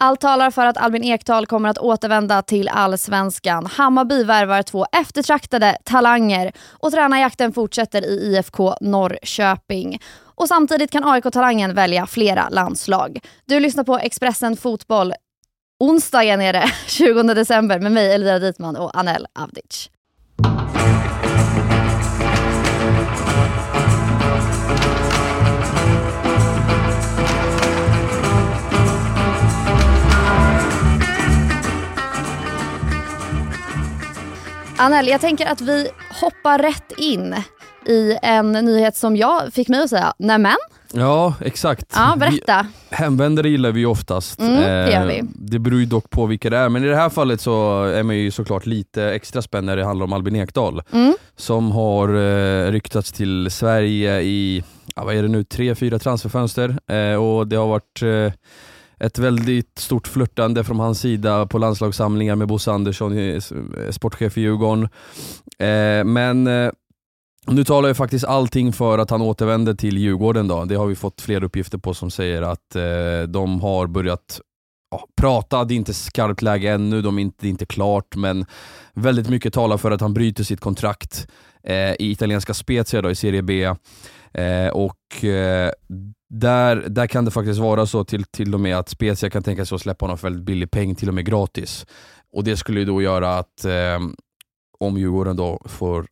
Allt 0.00 0.20
talar 0.20 0.50
för 0.50 0.66
att 0.66 0.76
Albin 0.76 1.04
Ekdal 1.04 1.46
kommer 1.46 1.68
att 1.68 1.78
återvända 1.78 2.42
till 2.42 2.68
allsvenskan. 2.68 3.66
Hammarby 3.66 4.24
värvar 4.24 4.62
två 4.62 4.86
eftertraktade 4.92 5.76
talanger 5.84 6.52
och 6.70 6.92
tränarjakten 6.92 7.52
fortsätter 7.52 8.04
i 8.04 8.36
IFK 8.36 8.74
Norrköping. 8.80 10.00
Och 10.22 10.48
samtidigt 10.48 10.90
kan 10.90 11.04
AIK-talangen 11.04 11.74
välja 11.74 12.06
flera 12.06 12.48
landslag. 12.48 13.18
Du 13.46 13.60
lyssnar 13.60 13.84
på 13.84 13.98
Expressen 13.98 14.56
Fotboll. 14.56 15.14
Onsdagen 15.80 16.40
är 16.40 16.52
det, 16.52 16.70
20 16.86 17.22
december 17.22 17.78
med 17.80 17.92
mig 17.92 18.14
Elvira 18.14 18.38
Dietman 18.38 18.76
och 18.76 18.98
Anel 18.98 19.26
Avdic. 19.34 19.90
Anel, 34.80 35.08
jag 35.08 35.20
tänker 35.20 35.46
att 35.46 35.60
vi 35.60 35.88
hoppar 36.20 36.58
rätt 36.58 36.92
in 36.96 37.34
i 37.86 38.18
en 38.22 38.52
nyhet 38.52 38.96
som 38.96 39.16
jag 39.16 39.52
fick 39.52 39.68
mig 39.68 39.82
att 39.82 39.90
säga, 39.90 40.14
nämen? 40.18 40.56
Ja, 40.92 41.34
exakt. 41.40 41.92
Ja, 41.94 42.14
berätta. 42.18 42.66
Vi, 42.90 42.96
hemvändare 42.96 43.48
gillar 43.48 43.72
vi 43.72 43.86
oftast. 43.86 44.40
Mm, 44.40 44.60
det 44.60 44.92
gör 44.92 45.06
vi. 45.06 45.18
Eh, 45.18 45.24
det 45.34 45.58
beror 45.58 45.80
ju 45.80 45.86
dock 45.86 46.10
på 46.10 46.26
vilka 46.26 46.50
det 46.50 46.56
är, 46.56 46.68
men 46.68 46.84
i 46.84 46.86
det 46.86 46.96
här 46.96 47.08
fallet 47.08 47.40
så 47.40 47.84
är 47.84 48.02
man 48.02 48.16
ju 48.16 48.30
såklart 48.30 48.66
lite 48.66 49.04
extra 49.04 49.42
spänd 49.42 49.66
när 49.66 49.76
det 49.76 49.84
handlar 49.84 50.04
om 50.04 50.12
Albin 50.12 50.36
Ekdal. 50.36 50.82
Mm. 50.92 51.14
Som 51.36 51.72
har 51.72 52.08
eh, 52.08 52.70
ryktats 52.70 53.12
till 53.12 53.50
Sverige 53.50 54.20
i, 54.20 54.64
ja, 54.96 55.04
vad 55.04 55.14
är 55.14 55.22
det 55.22 55.28
nu, 55.28 55.44
tre, 55.44 55.74
fyra 55.74 55.98
transferfönster. 55.98 56.78
Eh, 56.90 57.14
och 57.14 57.48
det 57.48 57.56
har 57.56 57.66
varit 57.66 58.02
eh, 58.02 58.32
ett 59.00 59.18
väldigt 59.18 59.78
stort 59.78 60.08
flörtande 60.08 60.64
från 60.64 60.80
hans 60.80 61.00
sida 61.00 61.46
på 61.46 61.58
landslagssamlingar 61.58 62.36
med 62.36 62.48
Bosse 62.48 62.72
Andersson, 62.72 63.18
eh, 63.18 63.34
eh, 63.34 63.90
sportchef 63.90 64.38
i 64.38 64.40
Djurgården. 64.40 64.88
Eh, 65.58 66.04
men 66.04 66.48
nu 67.50 67.64
talar 67.64 67.88
ju 67.88 67.94
faktiskt 67.94 68.24
allting 68.24 68.72
för 68.72 68.98
att 68.98 69.10
han 69.10 69.22
återvänder 69.22 69.74
till 69.74 69.98
Djurgården. 69.98 70.48
Då. 70.48 70.64
Det 70.64 70.74
har 70.74 70.86
vi 70.86 70.94
fått 70.94 71.20
fler 71.20 71.44
uppgifter 71.44 71.78
på 71.78 71.94
som 71.94 72.10
säger 72.10 72.42
att 72.42 72.76
eh, 72.76 72.82
de 73.28 73.60
har 73.60 73.86
börjat 73.86 74.40
ja, 74.90 75.06
prata, 75.16 75.64
det 75.64 75.74
är 75.74 75.76
inte 75.76 75.94
skarpt 75.94 76.42
läge 76.42 76.72
ännu, 76.72 77.02
de 77.02 77.18
är 77.18 77.22
inte, 77.22 77.36
det 77.40 77.46
är 77.46 77.50
inte 77.50 77.66
klart, 77.66 78.16
men 78.16 78.46
väldigt 78.94 79.28
mycket 79.28 79.54
talar 79.54 79.76
för 79.76 79.90
att 79.90 80.00
han 80.00 80.14
bryter 80.14 80.44
sitt 80.44 80.60
kontrakt 80.60 81.28
eh, 81.62 81.92
i 81.92 82.10
italienska 82.10 82.54
Spezia 82.54 83.02
då, 83.02 83.10
i 83.10 83.14
Serie 83.14 83.42
B. 83.42 83.64
Eh, 84.32 84.68
och 84.68 85.24
eh, 85.24 85.70
där, 86.30 86.76
där 86.76 87.06
kan 87.06 87.24
det 87.24 87.30
faktiskt 87.30 87.60
vara 87.60 87.86
så 87.86 88.04
till, 88.04 88.24
till 88.24 88.54
och 88.54 88.60
med 88.60 88.76
att 88.76 88.88
Spezia 88.88 89.30
kan 89.30 89.42
tänka 89.42 89.64
sig 89.64 89.76
att 89.76 89.82
släppa 89.82 90.04
honom 90.04 90.18
för 90.18 90.26
väldigt 90.26 90.44
billig 90.44 90.70
peng, 90.70 90.94
till 90.94 91.08
och 91.08 91.14
med 91.14 91.26
gratis. 91.26 91.86
Och 92.32 92.44
Det 92.44 92.56
skulle 92.56 92.80
ju 92.80 92.86
då 92.86 93.02
göra 93.02 93.38
att 93.38 93.64
eh, 93.64 93.98
om 94.78 94.98
Djurgården 94.98 95.36
då 95.36 95.62
får 95.64 96.06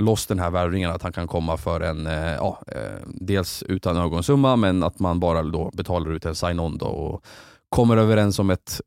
loss 0.00 0.26
den 0.26 0.38
här 0.38 0.50
värvningen, 0.50 0.90
att 0.90 1.02
han 1.02 1.12
kan 1.12 1.28
komma 1.28 1.56
för 1.56 1.80
en, 1.80 2.06
eh, 2.06 2.34
ja, 2.34 2.62
eh, 2.66 3.06
dels 3.06 3.62
utan 3.62 3.96
ögonsumma, 3.96 4.56
men 4.56 4.82
att 4.82 4.98
man 4.98 5.20
bara 5.20 5.42
då 5.42 5.70
betalar 5.74 6.10
ut 6.10 6.24
en 6.24 6.34
sign-on 6.34 6.80
och 6.80 7.24
kommer 7.72 7.96
överens 7.96 8.38
om 8.38 8.50
ett 8.50 8.80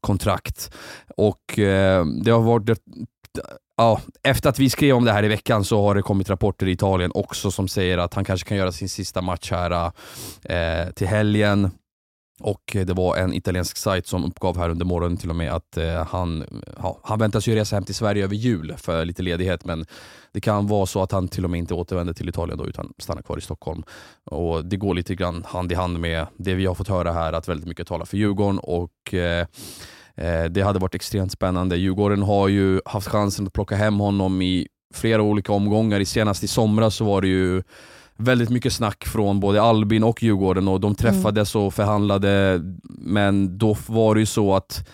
kontrakt. 0.00 0.74
Och 1.16 1.58
eh, 1.58 2.04
det 2.24 2.30
har 2.30 2.40
varit 2.40 2.78
Ja, 3.76 4.00
efter 4.22 4.48
att 4.48 4.58
vi 4.58 4.70
skrev 4.70 4.96
om 4.96 5.04
det 5.04 5.12
här 5.12 5.24
i 5.24 5.28
veckan 5.28 5.64
så 5.64 5.82
har 5.82 5.94
det 5.94 6.02
kommit 6.02 6.30
rapporter 6.30 6.68
i 6.68 6.72
Italien 6.72 7.10
också 7.14 7.50
som 7.50 7.68
säger 7.68 7.98
att 7.98 8.14
han 8.14 8.24
kanske 8.24 8.48
kan 8.48 8.56
göra 8.56 8.72
sin 8.72 8.88
sista 8.88 9.22
match 9.22 9.50
här 9.50 9.92
eh, 10.42 10.90
till 10.90 11.06
helgen. 11.06 11.70
Och 12.42 12.76
eh, 12.76 12.86
det 12.86 12.92
var 12.92 13.16
en 13.16 13.34
italiensk 13.34 13.76
sajt 13.76 14.06
som 14.06 14.24
uppgav 14.24 14.58
här 14.58 14.68
under 14.68 14.84
morgonen 14.86 15.16
till 15.16 15.30
och 15.30 15.36
med 15.36 15.52
att 15.52 15.76
eh, 15.76 16.06
han, 16.06 16.44
ja, 16.82 17.00
han 17.02 17.18
väntas 17.18 17.46
ju 17.46 17.54
resa 17.54 17.76
hem 17.76 17.84
till 17.84 17.94
Sverige 17.94 18.24
över 18.24 18.34
jul 18.34 18.74
för 18.78 19.04
lite 19.04 19.22
ledighet 19.22 19.64
men 19.64 19.86
det 20.32 20.40
kan 20.40 20.66
vara 20.66 20.86
så 20.86 21.02
att 21.02 21.12
han 21.12 21.28
till 21.28 21.44
och 21.44 21.50
med 21.50 21.58
inte 21.58 21.74
återvänder 21.74 22.12
till 22.12 22.28
Italien 22.28 22.58
då, 22.58 22.66
utan 22.66 22.92
stannar 22.98 23.22
kvar 23.22 23.38
i 23.38 23.40
Stockholm. 23.40 23.82
Och 24.24 24.64
Det 24.64 24.76
går 24.76 24.94
lite 24.94 25.14
grann 25.14 25.44
hand 25.48 25.72
i 25.72 25.74
hand 25.74 26.00
med 26.00 26.26
det 26.36 26.54
vi 26.54 26.66
har 26.66 26.74
fått 26.74 26.88
höra 26.88 27.12
här 27.12 27.32
att 27.32 27.48
väldigt 27.48 27.68
mycket 27.68 27.86
talar 27.86 28.04
för 28.04 28.16
Djurgården 28.16 28.58
och 28.58 29.14
eh, 29.14 29.46
eh 30.16 30.44
det 30.44 30.62
hade 30.62 30.78
varit 30.78 30.94
extremt 30.94 31.32
spännande. 31.32 31.76
Djurgården 31.76 32.22
har 32.22 32.48
ju 32.48 32.80
haft 32.84 33.08
chansen 33.08 33.46
att 33.46 33.52
plocka 33.52 33.76
hem 33.76 34.00
honom 34.00 34.42
i 34.42 34.68
flera 34.94 35.22
olika 35.22 35.52
omgångar. 35.52 36.04
Senast 36.04 36.44
i 36.44 36.48
somras 36.48 36.94
så 36.94 37.04
var 37.04 37.20
det 37.20 37.28
ju 37.28 37.62
väldigt 38.16 38.50
mycket 38.50 38.72
snack 38.72 39.04
från 39.04 39.40
både 39.40 39.62
Albin 39.62 40.04
och 40.04 40.22
Djurgården 40.22 40.68
och 40.68 40.80
de 40.80 40.94
träffades 40.94 41.54
och 41.54 41.74
förhandlade, 41.74 42.60
men 42.98 43.58
då 43.58 43.76
var 43.86 44.14
det 44.14 44.20
ju 44.20 44.26
så 44.26 44.54
att 44.54 44.88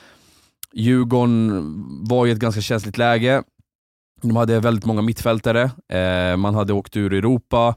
Djurgården 0.73 1.63
var 2.09 2.27
i 2.27 2.31
ett 2.31 2.39
ganska 2.39 2.61
känsligt 2.61 2.99
läge. 2.99 3.43
De 4.23 4.37
hade 4.37 4.61
väldigt 4.61 4.85
många 4.85 5.03
mittfältare, 5.03 5.71
eh, 5.93 6.37
man 6.37 6.55
hade 6.55 6.73
åkt 6.73 6.97
ur 6.97 7.13
Europa, 7.13 7.75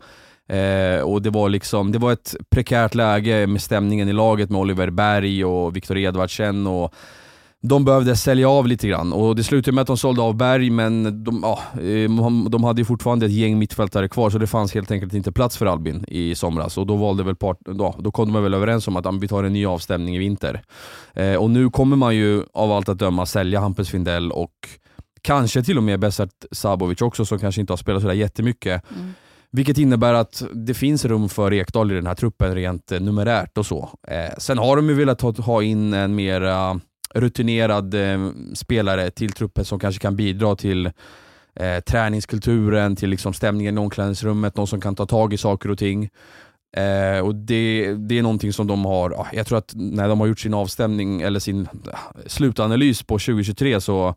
Eh, 0.52 1.02
och 1.02 1.22
det 1.22 1.30
var, 1.30 1.50
liksom, 1.50 1.92
det 1.92 2.00
var 2.00 2.14
ett 2.14 2.36
prekärt 2.50 2.96
läge 2.96 3.48
med 3.48 3.62
stämningen 3.62 4.10
i 4.10 4.14
laget 4.14 4.50
med 4.50 4.62
Oliver 4.62 4.90
Berg 4.90 5.46
och 5.46 5.76
Viktor 5.76 5.98
Edvardsen. 5.98 6.68
Och 6.68 6.94
de 7.64 7.86
behövde 7.86 8.16
sälja 8.16 8.50
av 8.50 8.68
lite 8.68 8.88
grann 8.88 9.14
och 9.14 9.36
det 9.36 9.44
slutade 9.44 9.76
med 9.76 9.82
att 9.82 9.88
de 9.88 9.98
sålde 9.98 10.22
av 10.22 10.36
Berg, 10.36 10.70
men 10.70 11.24
de, 11.24 11.40
ja, 11.44 11.60
eh, 11.82 12.50
de 12.50 12.64
hade 12.64 12.82
ju 12.82 12.86
fortfarande 12.86 13.26
ett 13.26 13.32
gäng 13.32 13.60
mittfältare 13.60 14.10
kvar 14.10 14.30
så 14.30 14.38
det 14.38 14.48
fanns 14.48 14.74
helt 14.74 14.92
enkelt 14.92 15.14
inte 15.14 15.32
plats 15.32 15.58
för 15.58 15.66
Albin 15.66 16.06
i 16.08 16.36
somras. 16.36 16.78
Och 16.78 16.88
då, 16.88 16.96
valde 16.96 17.24
väl 17.24 17.36
part, 17.36 17.58
då, 17.60 17.96
då 18.00 18.12
kom 18.12 18.34
de 18.34 18.44
väl 18.44 18.54
överens 18.54 18.88
om 18.88 18.96
att 18.96 19.06
vi 19.22 19.28
tar 19.28 19.44
en 19.44 19.54
ny 19.54 19.66
avstämning 19.66 20.16
i 20.16 20.20
vinter. 20.20 20.62
Eh, 21.14 21.36
och 21.36 21.50
nu 21.50 21.70
kommer 21.70 21.96
man 21.96 22.16
ju 22.16 22.44
av 22.54 22.72
allt 22.72 22.90
att 22.90 23.00
döma 23.00 23.26
sälja 23.26 23.60
Hampus 23.60 23.90
Findell 23.90 24.32
och 24.32 24.54
kanske 25.22 25.64
till 25.64 25.78
och 25.78 25.84
med 25.84 26.00
Besart 26.00 26.46
Sabovic 26.52 27.02
också 27.02 27.26
som 27.26 27.40
kanske 27.40 27.62
inte 27.62 27.74
har 27.74 27.78
spelat 27.78 28.02
sådär 28.02 28.16
jättemycket. 28.16 28.84
Mm. 28.96 29.14
Vilket 29.52 29.78
innebär 29.78 30.14
att 30.14 30.44
det 30.54 30.74
finns 30.74 31.06
rum 31.06 31.30
för 31.30 31.54
Ekdal 31.54 31.92
i 31.92 31.96
den 31.96 32.08
här 32.08 32.16
truppen 32.16 32.56
rent 32.56 32.90
numerärt 32.90 33.58
och 33.58 33.66
så. 33.66 33.90
Eh, 34.08 34.38
sen 34.38 34.58
har 34.58 34.76
de 34.76 34.90
ju 34.90 34.96
velat 34.96 35.22
ha, 35.22 35.32
ha 35.32 35.64
in 35.64 35.94
en 35.94 36.16
mer 36.16 36.42
rutinerad 37.14 37.94
eh, 37.94 38.32
spelare 38.54 39.12
till 39.12 39.32
truppen 39.32 39.66
som 39.66 39.80
kanske 39.80 40.02
kan 40.02 40.16
bidra 40.16 40.56
till 40.56 40.86
eh, 41.56 41.80
träningskulturen, 41.80 42.96
till 42.96 43.10
liksom 43.10 43.34
stämningen 43.34 43.78
i 43.78 43.82
omklädningsrummet, 43.82 44.58
någon 44.58 44.68
som 44.68 44.82
kan 44.82 44.96
ta 44.96 45.06
tag 45.06 45.34
i 45.34 45.38
saker 45.38 45.72
och 45.72 45.78
ting. 45.78 46.10
Eh, 46.78 47.26
och 47.26 47.36
det, 47.36 47.94
det 47.94 48.20
är 48.20 48.24
någonting 48.24 48.54
som 48.54 48.68
de 48.68 48.86
har, 48.86 49.28
jag 49.34 49.48
tror 49.48 49.58
att 49.58 49.72
när 49.76 50.08
de 50.08 50.20
har 50.20 50.28
gjort 50.28 50.40
sin 50.40 50.54
avstämning 50.54 51.22
eller 51.22 51.40
sin 51.40 51.68
slutanalys 52.26 53.04
på 53.04 53.14
2023 53.14 53.82
så 53.82 54.16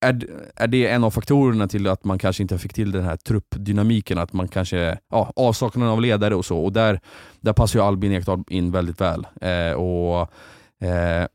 är, 0.00 0.26
är 0.56 0.66
det 0.66 0.86
en 0.86 1.04
av 1.04 1.10
faktorerna 1.10 1.68
till 1.68 1.86
att 1.86 2.04
man 2.04 2.18
kanske 2.18 2.42
inte 2.42 2.58
fick 2.58 2.72
till 2.74 2.92
den 2.92 3.04
här 3.04 3.16
truppdynamiken, 3.16 4.18
att 4.18 4.32
man 4.32 4.48
kanske, 4.48 4.98
ja, 5.10 5.32
avsaknaden 5.36 5.92
av 5.92 6.00
ledare 6.00 6.34
och 6.34 6.44
så, 6.44 6.58
och 6.58 6.72
där, 6.72 7.00
där 7.40 7.52
passar 7.52 7.78
ju 7.78 7.84
Albin 7.84 8.12
Ekdal 8.12 8.44
in 8.48 8.72
väldigt 8.72 9.00
väl. 9.00 9.26
Eh, 9.40 9.72
och 9.72 10.20
eh, 10.88 11.26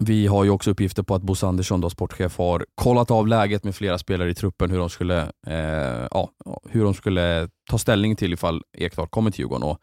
vi 0.00 0.26
har 0.26 0.44
ju 0.44 0.50
också 0.50 0.70
uppgifter 0.70 1.02
på 1.02 1.14
att 1.14 1.22
Bosse 1.22 1.46
Andersson, 1.46 1.80
då, 1.80 1.90
sportchef, 1.90 2.38
har 2.38 2.66
kollat 2.74 3.10
av 3.10 3.28
läget 3.28 3.64
med 3.64 3.74
flera 3.74 3.98
spelare 3.98 4.30
i 4.30 4.34
truppen, 4.34 4.70
hur 4.70 4.78
de 4.78 4.90
skulle, 4.90 5.20
eh, 5.46 6.06
ja, 6.10 6.30
hur 6.70 6.84
de 6.84 6.94
skulle 6.94 7.48
ta 7.70 7.78
ställning 7.78 8.16
till 8.16 8.32
ifall 8.32 8.62
Ekdal 8.78 9.08
kommer 9.08 9.30
till 9.30 9.40
Djurgården. 9.40 9.62
Och 9.62 9.78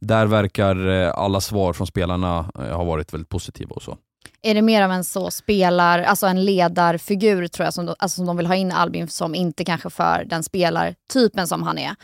där 0.00 0.26
verkar 0.26 0.88
eh, 0.88 1.12
alla 1.14 1.40
svar 1.40 1.72
från 1.72 1.86
spelarna 1.86 2.50
eh, 2.58 2.76
ha 2.76 2.84
varit 2.84 3.14
väldigt 3.14 3.28
positiva. 3.28 3.70
och 3.70 3.82
så. 3.82 3.96
Är 4.42 4.54
det 4.54 4.62
mer 4.62 4.82
av 4.82 4.90
en 4.90 5.04
så 5.04 5.30
spelar, 5.30 6.02
alltså 6.02 6.26
en 6.26 6.44
ledarfigur 6.44 7.46
tror 7.46 7.64
jag, 7.64 7.74
som 7.74 7.86
de, 7.86 7.94
alltså 7.98 8.16
som 8.16 8.26
de 8.26 8.36
vill 8.36 8.46
ha 8.46 8.54
in 8.54 8.72
Albin 8.72 9.08
som 9.08 9.34
inte 9.34 9.64
kanske 9.64 9.90
för 9.90 10.24
den 10.26 10.42
spelartypen 10.42 11.46
som 11.46 11.62
han 11.62 11.78
är? 11.78 11.94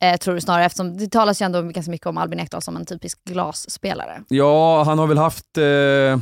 Eh, 0.00 0.16
tror 0.16 0.34
du 0.34 0.40
snarare, 0.40 0.64
eftersom 0.64 0.96
det 0.96 1.08
talas 1.08 1.42
ju 1.42 1.46
ändå 1.46 1.62
ganska 1.62 1.90
mycket 1.90 2.06
om 2.06 2.18
Albin 2.18 2.40
Ekdal 2.40 2.62
som 2.62 2.76
en 2.76 2.86
typisk 2.86 3.24
glasspelare. 3.24 4.22
Ja, 4.28 4.82
han 4.82 4.98
har 4.98 5.06
väl 5.06 5.18
haft 5.18 5.58
eh, 5.58 6.20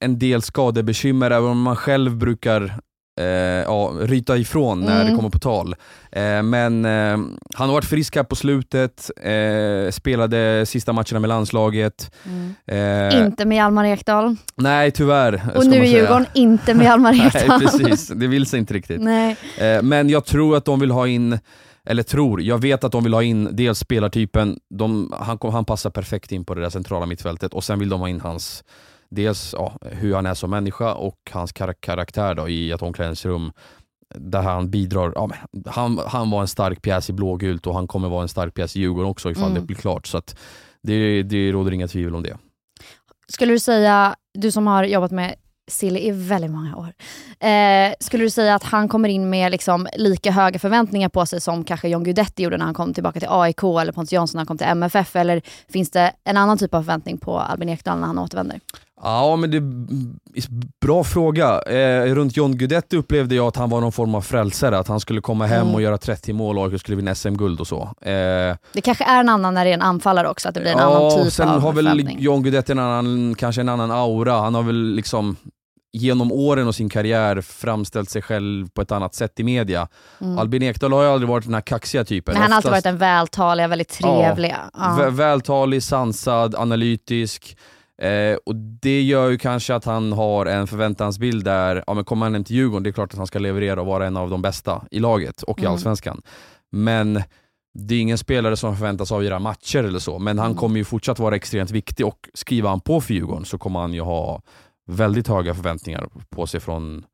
en 0.00 0.18
del 0.18 0.42
skadebekymmer, 0.42 1.30
även 1.30 1.50
om 1.50 1.62
man 1.62 1.76
själv 1.76 2.16
brukar 2.16 2.80
eh, 3.20 3.26
ja, 3.64 3.92
ryta 4.00 4.36
ifrån 4.36 4.80
när 4.80 5.00
mm. 5.00 5.06
det 5.06 5.16
kommer 5.16 5.30
på 5.30 5.38
tal. 5.38 5.74
Eh, 6.12 6.42
men 6.42 6.84
eh, 6.84 7.18
han 7.54 7.68
har 7.68 7.72
varit 7.72 7.84
frisk 7.84 8.16
här 8.16 8.22
på 8.22 8.36
slutet, 8.36 9.10
eh, 9.16 9.90
spelade 9.90 10.66
sista 10.66 10.92
matcherna 10.92 11.20
med 11.20 11.28
landslaget. 11.28 12.14
Mm. 12.24 12.54
Eh, 13.12 13.26
inte 13.26 13.44
med 13.44 13.56
Hjalmar 13.56 13.84
Ekdal. 13.84 14.36
Nej, 14.56 14.90
tyvärr. 14.90 15.42
Och 15.56 15.66
nu 15.66 15.76
är 15.76 15.84
Djurgården 15.84 16.26
inte 16.34 16.74
med 16.74 16.84
Hjalmar 16.84 17.12
Ekdal. 17.26 17.48
Nej, 17.48 17.60
precis. 17.60 18.08
Det 18.08 18.26
vill 18.26 18.46
sig 18.46 18.58
inte 18.58 18.74
riktigt. 18.74 19.00
Nej. 19.00 19.36
Eh, 19.58 19.82
men 19.82 20.08
jag 20.08 20.24
tror 20.24 20.56
att 20.56 20.64
de 20.64 20.80
vill 20.80 20.90
ha 20.90 21.08
in 21.08 21.38
eller 21.86 22.02
tror, 22.02 22.42
jag 22.42 22.58
vet 22.58 22.84
att 22.84 22.92
de 22.92 23.04
vill 23.04 23.14
ha 23.14 23.22
in 23.22 23.48
dels 23.52 23.78
spelartypen, 23.78 24.58
de, 24.70 25.14
han, 25.18 25.38
han 25.42 25.64
passar 25.64 25.90
perfekt 25.90 26.32
in 26.32 26.44
på 26.44 26.54
det 26.54 26.60
där 26.60 26.70
centrala 26.70 27.06
mittfältet 27.06 27.54
och 27.54 27.64
sen 27.64 27.78
vill 27.78 27.88
de 27.88 28.00
ha 28.00 28.08
in 28.08 28.20
hans 28.20 28.64
dels 29.08 29.54
ja, 29.58 29.78
hur 29.82 30.14
han 30.14 30.26
är 30.26 30.34
som 30.34 30.50
människa 30.50 30.94
och 30.94 31.18
hans 31.30 31.52
kar 31.52 31.74
karaktär 31.80 32.34
då, 32.34 32.48
i 32.48 32.70
ett 32.70 32.82
omklädningsrum 32.82 33.52
där 34.14 34.42
han 34.42 34.70
bidrar. 34.70 35.12
Ja, 35.14 35.30
han, 35.66 35.98
han 36.06 36.30
var 36.30 36.40
en 36.40 36.48
stark 36.48 36.82
pjäs 36.82 37.10
i 37.10 37.12
blågult 37.12 37.66
och 37.66 37.74
han 37.74 37.88
kommer 37.88 38.08
vara 38.08 38.22
en 38.22 38.28
stark 38.28 38.54
pjäs 38.54 38.76
i 38.76 38.80
Djurgården 38.80 39.10
också 39.10 39.30
ifall 39.30 39.50
mm. 39.50 39.54
det 39.54 39.60
blir 39.60 39.76
klart. 39.76 40.06
Så 40.06 40.22
det, 40.82 41.22
det 41.22 41.52
råder 41.52 41.72
inga 41.72 41.88
tvivel 41.88 42.14
om 42.14 42.22
det. 42.22 42.36
Skulle 43.28 43.52
du 43.52 43.58
säga, 43.58 44.16
du 44.38 44.50
som 44.50 44.66
har 44.66 44.84
jobbat 44.84 45.10
med 45.10 45.34
Silly 45.68 46.00
i 46.00 46.10
väldigt 46.10 46.50
många 46.50 46.76
år. 46.76 46.92
Eh, 47.48 47.94
skulle 48.00 48.24
du 48.24 48.30
säga 48.30 48.54
att 48.54 48.62
han 48.64 48.88
kommer 48.88 49.08
in 49.08 49.30
med 49.30 49.52
liksom 49.52 49.88
lika 49.96 50.30
höga 50.30 50.58
förväntningar 50.58 51.08
på 51.08 51.26
sig 51.26 51.40
som 51.40 51.64
kanske 51.64 51.88
John 51.88 52.04
Guidetti 52.04 52.42
gjorde 52.42 52.56
när 52.56 52.64
han 52.64 52.74
kom 52.74 52.94
tillbaka 52.94 53.20
till 53.20 53.28
AIK 53.30 53.62
eller 53.62 53.92
Pontus 53.92 54.12
Jansson 54.12 54.38
när 54.38 54.40
han 54.40 54.46
kom 54.46 54.58
till 54.58 54.66
MFF? 54.66 55.16
Eller 55.16 55.42
finns 55.68 55.90
det 55.90 56.12
en 56.24 56.36
annan 56.36 56.58
typ 56.58 56.74
av 56.74 56.82
förväntning 56.82 57.18
på 57.18 57.38
Albin 57.38 57.68
Ekdal 57.68 57.98
när 57.98 58.06
han 58.06 58.18
återvänder? 58.18 58.60
Ja, 59.02 59.36
men 59.36 59.50
det 59.50 59.56
är 59.56 60.46
bra 60.80 61.04
fråga. 61.04 61.62
Eh, 61.62 62.14
runt 62.14 62.36
John 62.36 62.56
Guidetti 62.56 62.96
upplevde 62.96 63.34
jag 63.34 63.46
att 63.46 63.56
han 63.56 63.70
var 63.70 63.80
någon 63.80 63.92
form 63.92 64.14
av 64.14 64.20
frälsare, 64.20 64.78
att 64.78 64.88
han 64.88 65.00
skulle 65.00 65.20
komma 65.20 65.46
hem 65.46 65.62
mm. 65.62 65.74
och 65.74 65.82
göra 65.82 65.98
30 65.98 66.32
mål 66.32 66.58
och 66.58 66.80
skulle 66.80 66.96
vinna 66.96 67.14
SM-guld 67.14 67.60
och 67.60 67.66
så. 67.66 67.82
Eh, 68.00 68.56
det 68.72 68.80
kanske 68.84 69.04
är 69.04 69.20
en 69.20 69.28
annan 69.28 69.54
när 69.54 69.64
det 69.64 69.70
är 69.70 69.74
en 69.74 69.82
anfallare 69.82 70.28
också, 70.28 70.48
att 70.48 70.54
det 70.54 70.60
blir 70.60 70.72
en 70.72 70.78
ja, 70.78 70.96
annan 70.96 71.24
typ 71.24 71.32
sen 71.32 71.48
av 71.48 71.60
har 71.60 71.72
väl 71.72 72.16
John 72.18 72.42
Guidetti 72.42 72.72
en 72.72 72.78
annan, 72.78 73.34
kanske 73.34 73.60
en 73.60 73.68
annan 73.68 73.90
aura. 73.90 74.32
Han 74.32 74.54
har 74.54 74.62
väl 74.62 74.94
liksom 74.94 75.36
genom 75.92 76.32
åren 76.32 76.68
och 76.68 76.74
sin 76.74 76.88
karriär 76.88 77.40
framställt 77.40 78.10
sig 78.10 78.22
själv 78.22 78.68
på 78.68 78.82
ett 78.82 78.92
annat 78.92 79.14
sätt 79.14 79.40
i 79.40 79.44
media. 79.44 79.88
Mm. 80.20 80.38
Albin 80.38 80.62
Ekdal 80.62 80.92
har 80.92 81.02
ju 81.02 81.08
aldrig 81.08 81.28
varit 81.28 81.44
den 81.44 81.54
här 81.54 81.60
kaxiga 81.60 82.04
typen. 82.04 82.32
Men 82.32 82.42
han 82.42 82.52
har 82.52 82.56
alltid 82.56 82.70
varit 82.70 82.84
den 82.84 82.98
vältaliga, 82.98 83.68
väldigt 83.68 83.88
trevliga. 83.88 84.70
Ja, 84.74 85.02
ja. 85.02 85.10
Vältalig, 85.10 85.82
sansad, 85.82 86.54
analytisk. 86.54 87.56
Eh, 88.02 88.36
och 88.46 88.56
Det 88.56 89.02
gör 89.02 89.30
ju 89.30 89.38
kanske 89.38 89.74
att 89.74 89.84
han 89.84 90.12
har 90.12 90.46
en 90.46 90.66
förväntansbild 90.66 91.44
där, 91.44 91.84
ja 91.86 91.94
men 91.94 92.04
kommer 92.04 92.26
han 92.26 92.34
hem 92.34 92.44
till 92.44 92.56
Djurgården, 92.56 92.82
det 92.82 92.90
är 92.90 92.92
klart 92.92 93.12
att 93.12 93.18
han 93.18 93.26
ska 93.26 93.38
leverera 93.38 93.80
och 93.80 93.86
vara 93.86 94.06
en 94.06 94.16
av 94.16 94.30
de 94.30 94.42
bästa 94.42 94.82
i 94.90 94.98
laget 94.98 95.42
och 95.42 95.58
i 95.58 95.62
mm. 95.62 95.72
Allsvenskan. 95.72 96.22
Men 96.72 97.22
det 97.78 97.94
är 97.94 98.00
ingen 98.00 98.18
spelare 98.18 98.56
som 98.56 98.76
förväntas 98.76 99.12
avgöra 99.12 99.38
matcher 99.38 99.84
eller 99.84 99.98
så, 99.98 100.18
men 100.18 100.38
han 100.38 100.46
mm. 100.46 100.58
kommer 100.58 100.76
ju 100.76 100.84
fortsatt 100.84 101.18
vara 101.18 101.36
extremt 101.36 101.70
viktig 101.70 102.06
och 102.06 102.28
skriver 102.34 102.68
han 102.68 102.80
på 102.80 103.00
för 103.00 103.14
Djurgården 103.14 103.44
så 103.44 103.58
kommer 103.58 103.80
han 103.80 103.94
ju 103.94 104.00
ha 104.00 104.42
väldigt 104.86 105.28
höga 105.28 105.54
förväntningar 105.54 106.08
på 106.30 106.46
sig 106.46 106.60
från, 106.60 107.04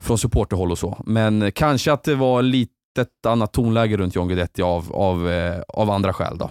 från 0.00 0.18
supporterhåll 0.18 0.70
och 0.70 0.78
så. 0.78 1.02
Men 1.06 1.52
kanske 1.52 1.92
att 1.92 2.04
det 2.04 2.14
var 2.14 2.42
lite 2.42 2.72
ett 3.00 3.26
annat 3.26 3.52
tonläge 3.52 3.96
runt 3.96 4.14
John 4.14 4.28
Guidetti 4.28 4.62
av, 4.62 4.92
av, 4.92 5.30
eh, 5.30 5.60
av 5.68 5.90
andra 5.90 6.12
skäl. 6.12 6.38
Då. 6.38 6.50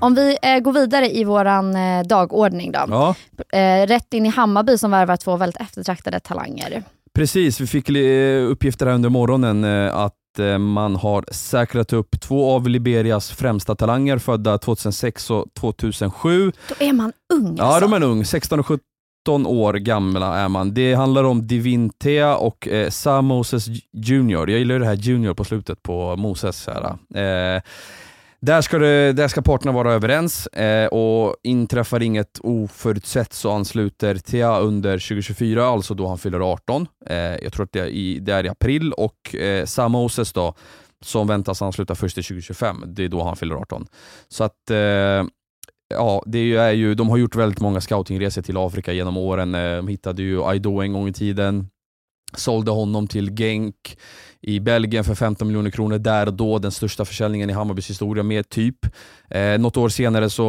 Om 0.00 0.14
vi 0.14 0.36
eh, 0.42 0.58
går 0.58 0.72
vidare 0.72 1.10
i 1.16 1.24
våran 1.24 1.76
eh, 1.76 2.02
dagordning 2.02 2.72
då. 2.72 2.84
Ja. 2.88 3.14
Eh, 3.58 3.86
rätt 3.86 4.14
in 4.14 4.26
i 4.26 4.28
Hammarby 4.28 4.78
som 4.78 4.90
värvar 4.90 5.16
två 5.16 5.36
väldigt 5.36 5.60
eftertraktade 5.60 6.20
talanger. 6.20 6.82
Precis, 7.14 7.60
vi 7.60 7.66
fick 7.66 7.88
eh, 7.90 8.44
uppgifter 8.50 8.86
här 8.86 8.94
under 8.94 9.08
morgonen 9.08 9.64
eh, 9.64 9.96
att 9.96 10.38
eh, 10.38 10.58
man 10.58 10.96
har 10.96 11.24
säkrat 11.32 11.92
upp 11.92 12.20
två 12.20 12.50
av 12.50 12.68
Liberias 12.68 13.30
främsta 13.30 13.74
talanger 13.74 14.18
födda 14.18 14.58
2006 14.58 15.30
och 15.30 15.46
2007. 15.54 16.52
Då 16.68 16.74
är 16.84 16.92
man 16.92 17.12
ung 17.34 17.54
Ja, 17.58 17.64
alltså. 17.64 17.80
de 17.88 17.92
är 17.92 18.06
ung. 18.06 18.24
16 18.24 18.60
och 18.60 18.66
17 18.66 19.46
år 19.46 19.74
gamla 19.74 20.36
är 20.36 20.48
man. 20.48 20.74
Det 20.74 20.94
handlar 20.94 21.24
om 21.24 21.46
Divintea 21.46 22.36
och 22.36 22.68
eh, 22.68 22.90
Sam 22.90 23.24
Moses 23.24 23.66
Junior. 23.92 24.50
Jag 24.50 24.58
gillar 24.58 24.78
det 24.78 24.86
här 24.86 24.94
Junior 24.94 25.34
på 25.34 25.44
slutet 25.44 25.82
på 25.82 26.16
Moses. 26.16 26.66
Här. 26.66 26.84
Eh, 27.56 27.62
där 28.40 28.60
ska, 28.60 28.78
det, 28.78 29.12
där 29.12 29.28
ska 29.28 29.42
parterna 29.42 29.72
vara 29.72 29.92
överens 29.92 30.46
eh, 30.46 30.86
och 30.86 31.36
inträffar 31.42 32.02
inget 32.02 32.38
oförutsett 32.42 33.32
så 33.32 33.50
ansluter 33.50 34.14
Thea 34.14 34.58
under 34.58 34.92
2024, 34.92 35.66
alltså 35.66 35.94
då 35.94 36.08
han 36.08 36.18
fyller 36.18 36.52
18. 36.52 36.86
Eh, 37.06 37.16
jag 37.16 37.52
tror 37.52 37.64
att 37.64 37.72
det 37.72 37.80
är, 37.80 37.86
i, 37.86 38.18
det 38.18 38.32
är 38.32 38.44
i 38.44 38.48
april 38.48 38.92
och 38.92 39.34
eh, 39.34 39.64
Sam 39.64 39.92
Moses 39.92 40.32
då, 40.32 40.54
som 41.00 41.26
väntas 41.26 41.62
ansluta 41.62 41.94
först 41.94 42.18
i 42.18 42.22
2025, 42.22 42.84
det 42.86 43.04
är 43.04 43.08
då 43.08 43.22
han 43.22 43.36
fyller 43.36 43.54
18. 43.54 43.86
Så 44.28 44.44
att 44.44 44.70
eh, 44.70 45.24
Ja, 45.90 46.22
det 46.26 46.56
är 46.56 46.70
ju, 46.70 46.94
de 46.94 47.08
har 47.08 47.16
gjort 47.16 47.36
väldigt 47.36 47.60
många 47.60 47.80
scoutingresor 47.80 48.42
till 48.42 48.56
Afrika 48.56 48.92
genom 48.92 49.16
åren. 49.16 49.54
Eh, 49.54 49.76
de 49.76 49.88
hittade 49.88 50.22
ju 50.22 50.44
Aido 50.44 50.80
en 50.80 50.92
gång 50.92 51.08
i 51.08 51.12
tiden, 51.12 51.68
sålde 52.36 52.70
honom 52.70 53.06
till 53.06 53.30
Genk 53.30 53.98
i 54.40 54.60
Belgien 54.60 55.04
för 55.04 55.14
15 55.14 55.48
miljoner 55.48 55.70
kronor 55.70 55.98
där 55.98 56.26
och 56.26 56.34
då, 56.34 56.58
den 56.58 56.70
största 56.70 57.04
försäljningen 57.04 57.50
i 57.50 57.52
Hammarbys 57.52 57.90
historia 57.90 58.22
med 58.22 58.48
typ. 58.48 58.76
Eh, 59.30 59.58
något 59.58 59.76
år 59.76 59.88
senare 59.88 60.30
så 60.30 60.44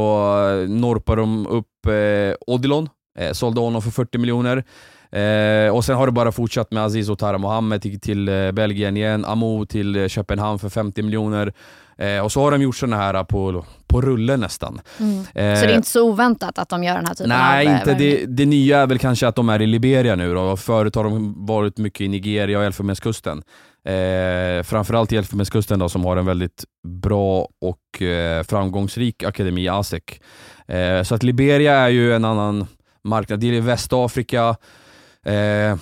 eh, 0.49 0.69
norpar 0.69 1.15
de 1.15 1.47
upp 1.47 1.85
eh, 1.87 2.53
Odilon, 2.53 2.89
eh, 3.19 3.31
sålde 3.31 3.61
honom 3.61 3.81
för 3.81 3.91
40 3.91 4.17
miljoner. 4.17 4.63
Eh, 5.11 5.75
och 5.75 5.85
Sen 5.85 5.95
har 5.95 6.05
det 6.05 6.11
bara 6.11 6.31
fortsatt 6.31 6.71
med 6.71 6.83
Aziz 6.83 7.09
Otara 7.09 7.37
Mohammed 7.37 7.81
till, 7.81 7.99
till 7.99 8.29
eh, 8.29 8.51
Belgien 8.51 8.97
igen, 8.97 9.25
Amo 9.25 9.65
till 9.65 9.95
eh, 9.95 10.07
Köpenhamn 10.07 10.59
för 10.59 10.69
50 10.69 11.01
miljoner. 11.01 11.53
Eh, 11.97 12.19
och 12.19 12.31
så 12.31 12.41
har 12.41 12.51
de 12.51 12.61
gjort 12.61 12.75
sådana 12.75 12.97
här 12.97 13.23
på, 13.23 13.65
på 13.87 14.01
rulle 14.01 14.37
nästan. 14.37 14.81
Mm. 14.99 15.19
Eh, 15.19 15.59
så 15.59 15.65
det 15.65 15.71
är 15.71 15.75
inte 15.75 15.89
så 15.89 16.09
oväntat 16.09 16.59
att 16.59 16.69
de 16.69 16.83
gör 16.83 16.95
den 16.95 17.05
här 17.05 17.13
typen 17.13 17.29
nej, 17.29 17.67
av... 17.67 17.73
Nej, 17.73 17.79
inte. 17.79 17.93
Det, 17.93 18.25
det 18.25 18.45
nya 18.45 18.79
är 18.79 18.87
väl 18.87 18.99
kanske 18.99 19.27
att 19.27 19.35
de 19.35 19.49
är 19.49 19.61
i 19.61 19.67
Liberia 19.67 20.15
nu. 20.15 20.33
Då. 20.33 20.57
Förut 20.57 20.95
har 20.95 21.03
de 21.03 21.45
varit 21.45 21.77
mycket 21.77 22.01
i 22.01 22.07
Nigeria 22.07 22.59
och 22.59 22.65
Elfenbenskusten. 22.65 23.43
Eh, 23.85 24.63
framförallt 24.63 25.13
i 25.13 25.17
Elfenbenskusten 25.17 25.79
då, 25.79 25.89
som 25.89 26.05
har 26.05 26.17
en 26.17 26.25
väldigt 26.25 26.63
bra 26.87 27.47
och 27.61 28.01
eh, 28.01 28.43
framgångsrik 28.43 29.23
akademi, 29.23 29.69
ASEC. 29.69 30.03
Eh, 30.67 31.03
så 31.03 31.15
att 31.15 31.23
Liberia 31.23 31.73
är 31.73 31.89
ju 31.89 32.13
en 32.13 32.25
annan 32.25 32.67
marknad. 33.03 33.39
Det 33.39 33.57
är 33.57 33.61
Västafrika, 33.61 34.55
Eh, 35.25 35.77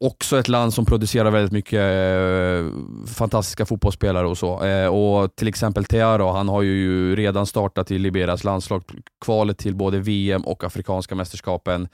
också 0.00 0.38
ett 0.38 0.48
land 0.48 0.74
som 0.74 0.86
producerar 0.86 1.30
väldigt 1.30 1.52
mycket 1.52 1.80
eh, 1.80 2.72
fantastiska 3.06 3.66
fotbollsspelare 3.66 4.26
och 4.26 4.38
så. 4.38 4.64
Eh, 4.64 4.86
och 4.86 5.36
Till 5.36 5.48
exempel 5.48 5.84
Tearo, 5.84 6.30
han 6.30 6.48
har 6.48 6.62
ju 6.62 7.16
redan 7.16 7.46
startat 7.46 7.90
i 7.90 7.98
Liberias 7.98 8.44
landslag, 8.44 8.82
kvalet 9.24 9.58
till 9.58 9.74
både 9.74 9.98
VM 9.98 10.42
och 10.42 10.64
Afrikanska 10.64 11.14
mästerskapen 11.14 11.88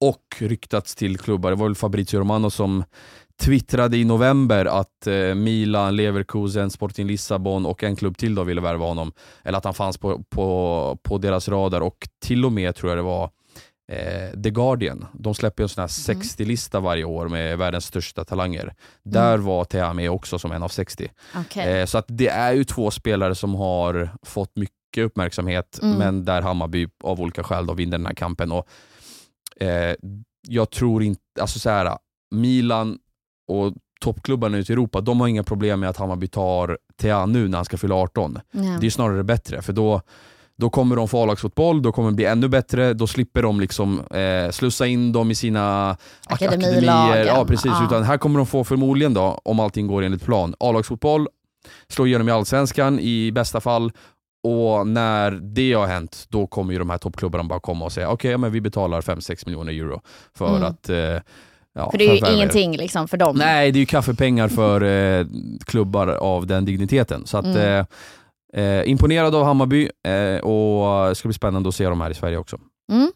och 0.00 0.22
ryktats 0.38 0.94
till 0.94 1.18
klubbar. 1.18 1.50
Det 1.50 1.56
var 1.56 1.66
väl 1.66 1.74
Fabrizio 1.74 2.20
Romano 2.20 2.50
som 2.50 2.84
twittrade 3.40 3.96
i 3.96 4.04
november 4.04 4.64
att 4.64 5.06
eh, 5.06 5.34
Milan, 5.34 5.96
Leverkusen, 5.96 6.70
Sporting 6.70 7.06
Lissabon 7.06 7.66
och 7.66 7.82
en 7.82 7.96
klubb 7.96 8.18
till 8.18 8.34
då 8.34 8.42
ville 8.42 8.60
värva 8.60 8.86
honom. 8.86 9.12
Eller 9.44 9.58
att 9.58 9.64
han 9.64 9.74
fanns 9.74 9.98
på, 9.98 10.22
på, 10.22 10.98
på 11.02 11.18
deras 11.18 11.48
radar 11.48 11.80
och 11.80 12.08
till 12.22 12.44
och 12.44 12.52
med 12.52 12.74
tror 12.74 12.90
jag 12.90 12.98
det 12.98 13.02
var 13.02 13.30
eh, 13.88 14.40
The 14.42 14.50
Guardian. 14.50 15.06
De 15.12 15.34
släpper 15.34 15.62
en 15.62 15.68
sån 15.68 15.82
här 15.82 16.10
mm. 16.10 16.22
60-lista 16.22 16.80
varje 16.80 17.04
år 17.04 17.28
med 17.28 17.58
världens 17.58 17.84
största 17.84 18.24
talanger. 18.24 18.74
Där 19.02 19.34
mm. 19.34 19.46
var 19.46 19.64
Thea 19.64 19.92
med 19.92 20.10
också 20.10 20.38
som 20.38 20.52
en 20.52 20.62
av 20.62 20.68
60. 20.68 21.10
Okay. 21.40 21.68
Eh, 21.68 21.86
så 21.86 21.98
att 21.98 22.04
det 22.08 22.28
är 22.28 22.52
ju 22.52 22.64
två 22.64 22.90
spelare 22.90 23.34
som 23.34 23.54
har 23.54 24.10
fått 24.22 24.56
mycket 24.56 25.04
uppmärksamhet, 25.04 25.78
mm. 25.82 25.98
men 25.98 26.24
där 26.24 26.42
Hammarby 26.42 26.88
av 27.04 27.20
olika 27.20 27.42
skäl 27.42 27.66
då 27.66 27.74
vinner 27.74 27.98
den 27.98 28.06
här 28.06 28.14
kampen. 28.14 28.52
Och, 28.52 28.68
eh, 29.60 29.96
jag 30.48 30.70
tror 30.70 31.02
inte, 31.02 31.22
alltså 31.40 31.58
så 31.58 31.70
här, 31.70 31.98
Milan 32.30 32.98
och 33.48 33.74
toppklubbarna 34.00 34.58
ute 34.58 34.72
i 34.72 34.74
Europa, 34.74 35.00
de 35.00 35.20
har 35.20 35.28
inga 35.28 35.44
problem 35.44 35.80
med 35.80 35.88
att 35.88 35.96
Hammarby 35.96 36.28
tar 36.28 36.78
Thea 36.96 37.26
nu 37.26 37.48
när 37.48 37.58
han 37.58 37.64
ska 37.64 37.76
fylla 37.76 37.94
18. 37.94 38.38
Ja. 38.50 38.62
Det 38.80 38.86
är 38.86 38.90
snarare 38.90 39.24
bättre, 39.24 39.62
för 39.62 39.72
då 39.72 40.02
då 40.58 40.70
kommer 40.70 40.96
de 40.96 41.08
få 41.08 41.22
A-lagsfotboll, 41.22 41.82
då 41.82 41.92
kommer 41.92 42.10
det 42.10 42.14
bli 42.14 42.24
ännu 42.24 42.48
bättre, 42.48 42.94
då 42.94 43.06
slipper 43.06 43.42
de 43.42 43.60
liksom 43.60 44.00
eh, 44.00 44.50
slussa 44.50 44.86
in 44.86 45.12
dem 45.12 45.30
i 45.30 45.34
sina 45.34 45.96
akademier. 46.26 47.26
Ja, 47.26 47.44
precis. 47.44 47.72
Ja. 47.80 47.86
Utan 47.86 48.02
här 48.02 48.18
kommer 48.18 48.38
de 48.38 48.46
få 48.46 48.64
förmodligen, 48.64 49.14
då, 49.14 49.40
om 49.44 49.60
allting 49.60 49.86
går 49.86 50.02
enligt 50.02 50.24
plan, 50.24 50.54
A-lagsfotboll, 50.60 51.28
slå 51.88 52.06
igenom 52.06 52.28
i 52.28 52.32
Allsvenskan 52.32 53.00
i 53.00 53.32
bästa 53.32 53.60
fall, 53.60 53.92
och 54.42 54.86
när 54.86 55.30
det 55.30 55.72
har 55.72 55.86
hänt, 55.86 56.26
då 56.28 56.46
kommer 56.46 56.72
ju 56.72 56.78
de 56.78 56.90
här 56.90 56.98
toppklubbarna 56.98 57.44
bara 57.44 57.60
komma 57.60 57.84
och 57.84 57.92
säga 57.92 58.08
okej, 58.08 58.28
okay, 58.28 58.36
men 58.36 58.52
vi 58.52 58.60
betalar 58.60 59.00
5-6 59.00 59.46
miljoner 59.46 59.72
euro 59.72 60.00
för 60.34 60.56
mm. 60.56 60.62
att 60.62 60.88
eh, 60.88 61.18
Ja, 61.78 61.90
för 61.90 61.98
det 61.98 62.04
är 62.08 62.28
ju 62.28 62.34
ingenting 62.34 62.76
liksom 62.76 63.08
för 63.08 63.16
dem. 63.16 63.36
Nej, 63.36 63.72
det 63.72 63.78
är 63.78 63.80
ju 63.80 63.86
kaffepengar 63.86 64.48
för 64.48 64.82
eh, 64.82 65.26
klubbar 65.66 66.08
av 66.08 66.46
den 66.46 66.64
digniteten. 66.64 67.26
Så 67.26 67.38
att, 67.38 67.44
mm. 67.44 67.78
eh, 67.78 67.86
eh 68.54 68.88
imponerad 68.90 69.34
av 69.34 69.44
Hammarby 69.44 69.88
eh, 70.06 70.40
och 70.44 71.08
det 71.08 71.14
ska 71.14 71.28
bli 71.28 71.34
spännande 71.34 71.68
att 71.68 71.74
se 71.74 71.84
dem 71.88 72.00
här 72.00 72.10
i 72.10 72.14
Sverige 72.14 72.36
också. 72.38 72.58
Mm. 72.92 73.10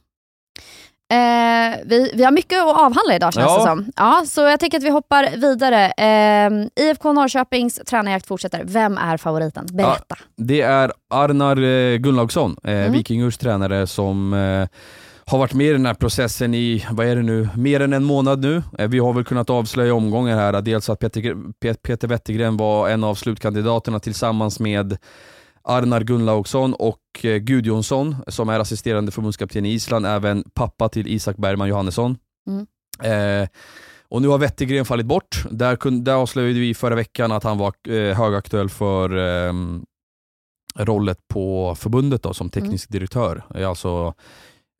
Eh, 1.13 1.79
vi, 1.85 2.13
vi 2.15 2.25
har 2.25 2.33
mycket 2.33 2.59
att 2.63 2.77
avhandla 2.77 3.15
idag 3.17 3.33
känns 3.35 3.47
Ja. 3.47 3.59
det 3.59 3.63
som. 3.65 3.93
Ja, 3.97 4.25
så 4.27 4.41
jag 4.41 4.61
tänker 4.61 4.79
att 4.79 4.85
vi 4.85 4.89
hoppar 4.91 5.29
vidare. 5.37 5.87
Eh, 5.91 6.51
IFK 6.85 7.13
Norrköpings 7.13 7.81
tränarjakt 7.87 8.27
fortsätter. 8.27 8.63
Vem 8.65 8.99
är 8.99 9.17
favoriten? 9.17 9.67
Berätta. 9.73 10.17
Det 10.37 10.61
är 10.61 10.93
Arnar 11.15 11.63
eh, 11.63 11.97
Gunnlaugsson, 11.97 12.57
eh, 12.65 12.73
Mm. 12.73 12.93
Vikingurs 12.93 13.39
tränare 13.39 13.87
som 13.87 14.35
eh, 14.35 14.69
har 15.27 15.39
varit 15.39 15.55
med 15.55 15.67
i 15.67 15.73
den 15.73 15.87
här 15.87 15.95
processen 15.95 16.55
i, 16.55 16.87
vad 16.91 17.07
är 17.07 17.17
det 17.17 17.23
nu, 17.23 17.49
mer 17.57 17.81
än 17.81 17.93
en 17.93 18.05
månad 18.05 18.41
nu. 18.41 18.63
Eh, 18.79 18.89
vi 18.89 18.99
har 18.99 19.13
väl 19.13 19.25
kunnat 19.25 19.51
avslöja 19.51 19.95
omgångar 19.95 20.37
här, 20.37 20.63
dels 20.63 20.89
att 20.91 20.99
Peter, 20.99 21.21
Pe- 21.65 21.75
Peter 21.83 22.09
Wettergren 22.09 22.57
var 22.57 22.89
en 22.89 23.05
av 23.05 23.15
slutkandidaterna 23.15 24.01
tillsammans 24.01 24.61
med 24.61 24.97
Arnar 25.65 26.01
Gunnlaugsson 26.01 26.75
och 26.75 27.01
eh, 27.23 27.37
Gudjonsson 27.37 28.17
som 28.27 28.49
är 28.49 28.61
assisterande 28.61 29.13
förbundskapten 29.13 29.67
i 29.67 29.73
Island, 29.73 30.07
även 30.07 30.45
pappa 30.55 30.89
till 30.89 31.07
Isak 31.07 31.37
Bergman 31.37 31.69
Johannesson. 31.69 32.17
Mm. 32.47 32.67
Eh, 33.43 33.49
och 34.09 34.23
nu 34.23 34.29
har 34.29 34.39
Wettergren 34.39 34.85
fallit 34.85 35.07
bort. 35.07 35.45
Där, 35.51 35.77
kun, 35.77 36.05
där 36.05 36.15
avslöjade 36.15 36.61
vi 36.61 36.75
förra 36.75 36.95
veckan 36.95 37.33
att 37.33 37.45
han 37.45 37.59
var 37.59 37.73
eh, 37.89 38.17
högaktuell 38.17 38.69
för 38.69 39.17
eh, 39.47 39.53
rollet 40.79 41.19
på 41.29 41.75
förbundet 41.79 42.23
då, 42.23 42.35
som 42.35 42.51
teknisk 42.51 42.89
direktör. 42.91 43.43
Eh, 43.55 43.69
Alltså 43.69 44.15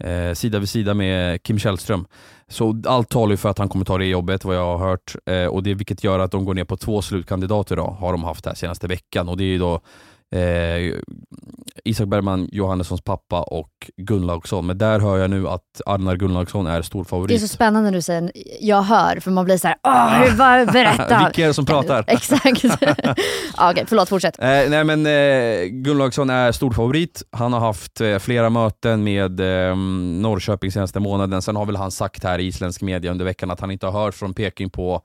eh, 0.05 0.35
sida 0.35 0.59
vid 0.59 0.69
sida 0.69 0.95
med 0.95 1.43
Kim 1.43 1.59
Källström. 1.59 2.07
Så 2.49 2.83
allt 2.87 3.09
talar 3.09 3.31
ju 3.31 3.37
för 3.37 3.49
att 3.49 3.59
han 3.59 3.69
kommer 3.69 3.85
ta 3.85 3.99
det 3.99 4.07
jobbet 4.07 4.45
vad 4.45 4.57
jag 4.57 4.79
har 4.79 4.89
hört. 4.89 5.17
Eh, 5.27 5.47
och 5.47 5.63
det, 5.63 5.75
vilket 5.75 6.05
gör 6.05 6.19
att 6.19 6.31
de 6.31 6.45
går 6.45 6.55
ner 6.55 6.65
på 6.65 6.77
två 6.77 7.03
slutkandidater 7.03 7.77
då, 7.77 7.97
har 8.01 8.13
de 8.13 8.25
haft 8.25 8.47
här 8.47 8.55
senaste 8.55 8.87
veckan. 8.87 9.29
Och 9.29 9.37
det 9.37 9.45
är 9.45 9.47
ju 9.47 9.59
då 9.59 9.81
eh, 10.33 10.95
Isak 11.85 12.09
Bergman 12.09 12.49
Johannessons 12.53 13.01
pappa 13.01 13.43
och 13.43 13.71
Gunnlaugsson. 13.97 14.67
Men 14.67 14.79
där 14.79 15.01
hör 15.01 15.19
jag 15.19 15.31
nu 15.31 15.49
att 15.49 15.81
Arnar 15.87 16.17
Gunnlaugsson 16.17 16.67
är 16.67 16.83
stor 16.83 16.99
Det 16.99 17.07
är 17.07 17.09
favorit. 17.09 17.41
så 17.41 17.49
spännande 17.49 17.91
när 17.91 17.97
du 17.97 18.03
säger 18.03 18.33
jag 18.61 18.83
hör, 18.83 19.21
för 19.21 19.31
man 19.31 19.45
blir 19.45 19.57
så 19.57 19.69
här, 19.69 19.77
åh, 19.83 20.09
hur- 20.23 20.37
vad- 20.37 20.73
berätta. 20.73 21.25
Vilka 21.25 21.43
är 21.43 21.47
det 21.47 21.55
som 21.63 21.67
pratar? 21.73 22.05
Exakt. 22.07 22.65
ja, 23.57 23.71
Okej, 23.71 23.85
förlåt, 23.89 24.09
fortsätt. 24.09 24.39
Eh, 24.39 24.45
nej 24.45 24.85
men 24.85 25.07
eh, 25.07 25.65
Gunnlaugsson 25.67 26.31
är 26.31 26.53
stor 26.53 26.71
favorit. 26.73 27.23
Han 27.31 27.53
har 27.53 27.61
haft 27.61 28.01
eh, 28.01 28.19
flera 28.19 28.51
möten 28.51 29.05
med 29.05 29.41
eh, 29.41 29.77
Norrköping 29.77 30.73
senaste 30.73 31.01
månaden. 31.01 31.43
Sen 31.43 31.57
har 31.57 31.67
väl 31.67 31.77
han 31.77 31.91
sagt 31.91 32.25
här 32.25 32.39
i 32.39 32.47
isländsk 32.47 32.83
media 32.83 33.11
under 33.11 33.25
veckan 33.25 33.51
att 33.51 33.61
han 33.61 33.71
inte 33.71 33.87
har 33.87 34.05
hört 34.05 34.15
från 34.15 34.35
Peking 34.35 34.71
på 34.71 35.03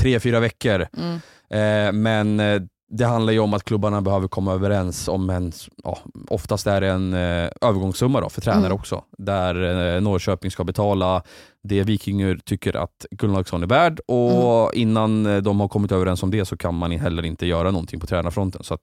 tre, 0.00 0.20
fyra 0.20 0.40
veckor. 0.40 0.86
Mm. 0.96 1.20
Eh, 1.50 1.92
men 1.92 2.40
eh, 2.40 2.62
det 2.88 3.04
handlar 3.04 3.32
ju 3.32 3.38
om 3.38 3.54
att 3.54 3.64
klubbarna 3.64 4.00
behöver 4.00 4.28
komma 4.28 4.52
överens 4.52 5.08
om 5.08 5.30
en, 5.30 5.52
ja, 5.84 5.98
oftast 6.28 6.66
är 6.66 6.80
det 6.80 6.88
en 6.88 7.12
eh, 7.14 7.50
övergångssumma 7.60 8.20
då 8.20 8.28
för 8.28 8.40
tränare 8.40 8.66
Mm. 8.66 8.72
också. 8.78 9.04
Där 9.18 9.94
eh, 9.96 10.00
Norrköping 10.00 10.50
ska 10.50 10.64
betala 10.64 11.22
det 11.62 11.82
Vikingur 11.82 12.38
tycker 12.44 12.76
att 12.76 13.06
Gunnlaugsson 13.10 13.62
är 13.62 13.66
värd 13.66 14.00
och 14.08 14.74
Mm. 14.74 14.82
innan 14.88 15.26
eh, 15.26 15.36
de 15.42 15.60
har 15.60 15.68
kommit 15.68 15.92
överens 15.92 16.22
om 16.22 16.30
det 16.30 16.44
så 16.44 16.56
kan 16.56 16.74
man 16.74 16.90
heller 16.90 17.24
inte 17.24 17.46
göra 17.46 17.70
någonting 17.70 18.00
på 18.00 18.06
tränarfronten. 18.06 18.62
Så 18.64 18.78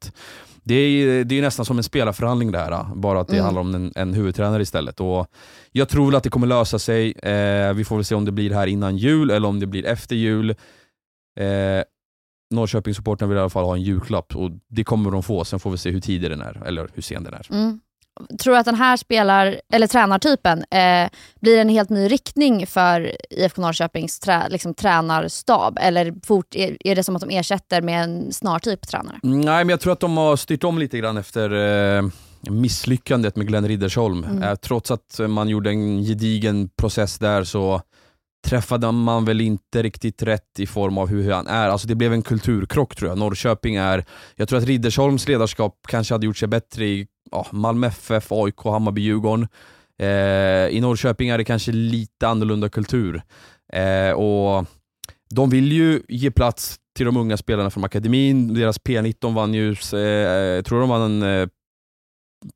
det 0.63 0.75
är, 0.75 1.24
det 1.24 1.38
är 1.38 1.41
nästan 1.41 1.65
som 1.65 1.77
en 1.77 1.83
spelarförhandling 1.83 2.51
det 2.51 2.60
här, 2.60 2.86
bara 2.95 3.19
att 3.22 3.27
det 3.27 3.33
Mm. 3.33 3.45
handlar 3.45 3.62
om 3.62 3.75
en, 3.75 3.91
en 3.95 4.13
huvudtränare 4.13 4.62
istället. 4.62 5.00
Och 5.00 5.27
jag 5.72 5.89
tror 5.89 6.05
väl 6.05 6.15
att 6.15 6.24
det 6.24 6.29
kommer 6.29 6.48
lösa 6.48 6.79
sig. 6.79 7.12
Eh, 7.12 7.74
vi 7.74 7.83
får 7.86 7.95
väl 7.95 8.05
se 8.05 8.15
om 8.15 8.25
det 8.25 8.31
blir 8.31 8.51
här 8.51 8.67
innan 8.67 8.98
jul 8.98 9.31
eller 9.31 9.48
om 9.48 9.60
det 9.60 9.67
blir 9.67 9.86
efter 9.86 10.15
jul. 10.15 10.50
Eh, 11.39 11.83
Norrköpingssupportrarna 12.53 13.29
vill 13.29 13.38
i 13.38 13.41
alla 13.41 13.50
fall 13.50 13.65
ha 13.65 13.75
en 13.75 13.81
julklapp 13.81 14.36
och 14.36 14.51
det 14.67 14.83
kommer 14.83 15.12
de 15.12 15.24
få. 15.24 15.45
Sen 15.45 15.60
får 15.60 15.72
vi 15.72 15.77
se 15.77 15.89
hur 15.89 16.01
tidig 16.01 16.31
den 16.31 16.41
är, 16.41 16.62
eller 16.65 16.89
hur 16.93 17.01
sen 17.01 17.24
den 17.24 17.33
är. 17.33 17.48
Mm. 17.51 17.79
Tror 18.39 18.53
du 18.53 18.60
att 18.60 18.65
den 18.65 18.75
här 18.75 18.98
spelar, 18.98 19.62
eller 19.74 19.88
tränartypen 19.88 20.60
eh, 20.60 21.10
blir 21.41 21.57
en 21.57 21.69
helt 21.69 21.89
ny 21.89 22.07
riktning 22.07 22.67
för 22.67 23.15
IFK 23.29 23.62
Norrköpings 23.62 24.19
trä, 24.19 24.48
liksom, 24.50 24.74
tränarstab? 24.74 25.77
Eller 25.81 26.13
fort, 26.25 26.55
är, 26.55 26.77
är 26.79 26.95
det 26.95 27.03
som 27.03 27.15
att 27.15 27.22
de 27.22 27.29
ersätter 27.29 27.81
med 27.81 28.03
en 28.03 28.31
snartyp 28.31 28.88
tränare? 28.88 29.19
Nej, 29.24 29.65
men 29.65 29.69
jag 29.69 29.79
tror 29.79 29.93
att 29.93 30.00
de 30.00 30.17
har 30.17 30.36
styrt 30.36 30.63
om 30.63 30.77
lite 30.77 30.98
grann 30.98 31.17
efter 31.17 31.51
eh, 31.98 32.03
misslyckandet 32.50 33.36
med 33.36 33.48
Glenn 33.48 33.67
Riddersholm. 33.67 34.24
Mm. 34.24 34.43
Eh, 34.43 34.55
trots 34.55 34.91
att 34.91 35.19
man 35.27 35.50
gjorde 35.50 35.69
en 35.69 36.03
gedigen 36.03 36.69
process 36.69 37.19
där 37.19 37.43
så 37.43 37.81
träffade 38.45 38.91
man 38.91 39.25
väl 39.25 39.41
inte 39.41 39.83
riktigt 39.83 40.23
rätt 40.23 40.59
i 40.59 40.67
form 40.67 40.97
av 40.97 41.07
hur 41.07 41.31
han 41.31 41.47
är. 41.47 41.69
Alltså 41.69 41.88
det 41.88 41.95
blev 41.95 42.13
en 42.13 42.21
kulturkrock 42.21 42.95
tror 42.95 43.09
jag. 43.09 43.17
Norrköping 43.17 43.75
är, 43.75 44.05
jag 44.35 44.50
tror 44.50 44.59
att 44.59 44.65
Riddersholms 44.65 45.27
ledarskap 45.27 45.79
kanske 45.88 46.13
hade 46.13 46.25
gjort 46.25 46.38
sig 46.38 46.47
bättre 46.47 46.85
i 46.85 47.07
ja, 47.31 47.47
Malmö 47.51 47.88
FF, 47.88 48.31
AIK, 48.31 48.63
Hammarby, 48.63 49.01
Djurgården. 49.01 49.47
Eh, 50.00 50.07
I 50.67 50.79
Norrköping 50.81 51.29
är 51.29 51.38
det 51.38 51.43
kanske 51.43 51.71
lite 51.71 52.27
annorlunda 52.27 52.69
kultur. 52.69 53.21
Eh, 53.73 54.12
och 54.12 54.65
de 55.29 55.50
vill 55.50 55.71
ju 55.71 56.01
ge 56.07 56.31
plats 56.31 56.79
till 56.97 57.05
de 57.05 57.17
unga 57.17 57.38
spelarna 57.38 57.69
från 57.69 57.83
akademin. 57.83 58.53
Deras 58.53 58.79
P19 58.81 59.33
vann 59.33 59.53
ju, 59.53 59.69
eh, 59.69 60.62
tror 60.62 60.79
de 60.79 60.89
vann 60.89 61.01
en 61.01 61.41
eh, 61.41 61.47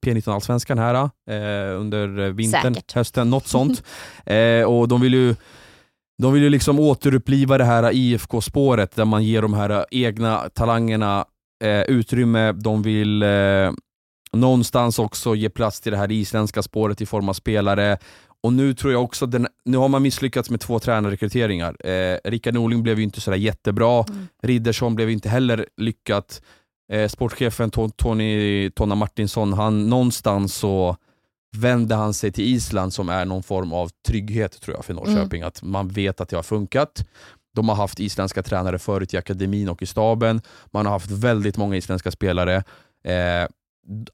P19-allsvenskan 0.06 0.80
här 0.80 0.96
eh, 1.30 1.80
under 1.80 2.20
eh, 2.20 2.32
vintern, 2.32 2.74
Säkert. 2.74 2.94
hösten, 2.94 3.30
något 3.30 3.48
sånt. 3.48 3.84
eh, 4.26 4.64
och 4.64 4.88
de 4.88 5.02
vill 5.02 5.14
ju 5.14 5.36
de 6.22 6.34
vill 6.34 6.44
ju 6.44 6.50
liksom 6.50 6.80
återuppliva 6.80 7.58
det 7.58 7.64
här 7.66 7.92
IFK-spåret 7.94 8.96
där 8.96 9.06
man 9.06 9.24
ger 9.24 9.42
de 9.42 9.54
här 9.54 9.86
egna 9.92 10.50
talangerna 10.54 11.26
eh, 11.64 11.82
utrymme. 11.82 12.52
De 12.52 12.82
vill 12.82 13.24
eh, 13.24 13.72
någonstans 14.34 15.00
också 15.00 15.36
ge 15.36 15.50
plats 15.50 15.82
till 15.82 15.92
det 15.92 15.98
här 15.98 16.12
isländska 16.12 16.62
spåret 16.64 17.02
i 17.02 17.06
form 17.06 17.30
av 17.30 17.34
spelare. 17.34 17.98
Och 18.44 18.54
nu 18.54 18.74
tror 18.74 18.94
jag 18.94 19.04
också, 19.04 19.26
den, 19.26 19.48
nu 19.66 19.78
har 19.78 19.88
man 19.88 20.02
misslyckats 20.02 20.50
med 20.50 20.60
två 20.60 20.80
tränarrekryteringar. 20.80 21.88
Eh, 21.88 22.18
Rickard 22.24 22.54
Norling 22.54 22.84
blev 22.84 22.98
ju 22.98 23.04
inte 23.04 23.22
sådär 23.22 23.38
jättebra. 23.38 24.06
Mm. 24.10 24.28
Riddersson 24.44 24.96
blev 24.96 25.10
inte 25.10 25.30
heller 25.30 25.66
lyckat. 25.78 26.42
Eh, 26.94 27.08
sportchefen 27.08 27.72
To- 27.72 27.92
Tony 27.96 28.70
Tonna 28.70 28.96
Martinsson, 28.96 29.54
han 29.54 29.90
någonstans 29.90 30.56
så 30.56 30.98
vände 31.58 31.96
han 31.96 32.14
sig 32.14 32.32
till 32.32 32.44
Island 32.46 32.94
som 32.94 33.10
är 33.10 33.26
någon 33.26 33.44
form 33.44 33.74
av 33.74 33.90
trygghet 34.08 34.62
tror 34.62 34.76
jag 34.78 34.86
för 34.86 34.94
Norrköping. 34.94 35.42
Att 35.42 35.64
man 35.64 35.88
vet 35.88 36.22
att 36.22 36.30
det 36.30 36.36
har 36.36 36.44
funkat. 36.44 37.06
De 37.56 37.70
har 37.70 37.76
haft 37.76 38.00
isländska 38.00 38.44
tränare 38.44 38.80
förut 38.80 39.14
i 39.14 39.18
akademin 39.18 39.70
och 39.70 39.82
i 39.82 39.86
staben. 39.86 40.42
Man 40.72 40.86
har 40.86 40.94
haft 40.94 41.12
väldigt 41.12 41.58
många 41.58 41.76
isländska 41.76 42.12
spelare. 42.12 42.56
Eh, 43.04 43.48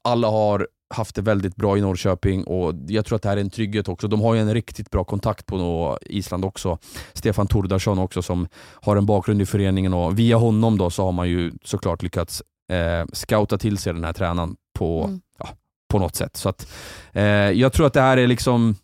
alla 0.02 0.28
har 0.30 0.68
haft 0.94 1.14
det 1.14 1.22
väldigt 1.22 1.56
bra 1.56 1.78
i 1.78 1.80
Norrköping 1.80 2.44
och 2.44 2.74
jag 2.88 3.06
tror 3.06 3.16
att 3.16 3.22
det 3.22 3.28
här 3.28 3.36
är 3.36 3.40
en 3.40 3.50
trygghet 3.50 3.88
också. 3.88 4.08
De 4.08 4.20
har 4.20 4.34
ju 4.34 4.40
en 4.40 4.54
riktigt 4.54 4.90
bra 4.90 5.04
kontakt 5.04 5.46
på 5.46 5.98
Island 6.02 6.44
också. 6.44 6.78
Stefan 7.12 7.46
Tordarsson 7.46 7.98
också 7.98 8.22
som 8.22 8.48
har 8.82 8.96
en 8.96 9.06
bakgrund 9.06 9.42
i 9.42 9.46
föreningen 9.46 9.94
och 9.94 10.18
via 10.18 10.36
honom 10.36 10.78
då 10.78 10.90
så 10.90 11.04
har 11.04 11.12
man 11.12 11.28
ju 11.28 11.52
såklart 11.64 12.02
lyckats 12.02 12.42
eh, 12.72 13.06
scouta 13.12 13.58
till 13.58 13.78
sig 13.78 13.92
den 13.92 14.04
här 14.04 14.12
tränaren 14.12 14.56
på, 14.78 15.04
Mm. 15.04 15.20
ja, 15.38 15.48
på 15.94 15.98
något 15.98 16.16
sätt. 16.16 16.36
Så 16.36 16.48
att, 16.48 16.66
eh, 17.12 17.24
jag 17.62 17.72
tror 17.72 17.86
att 17.86 17.92
det 17.92 18.00
här 18.00 18.16
är 18.16 18.26
liksom 18.26 18.76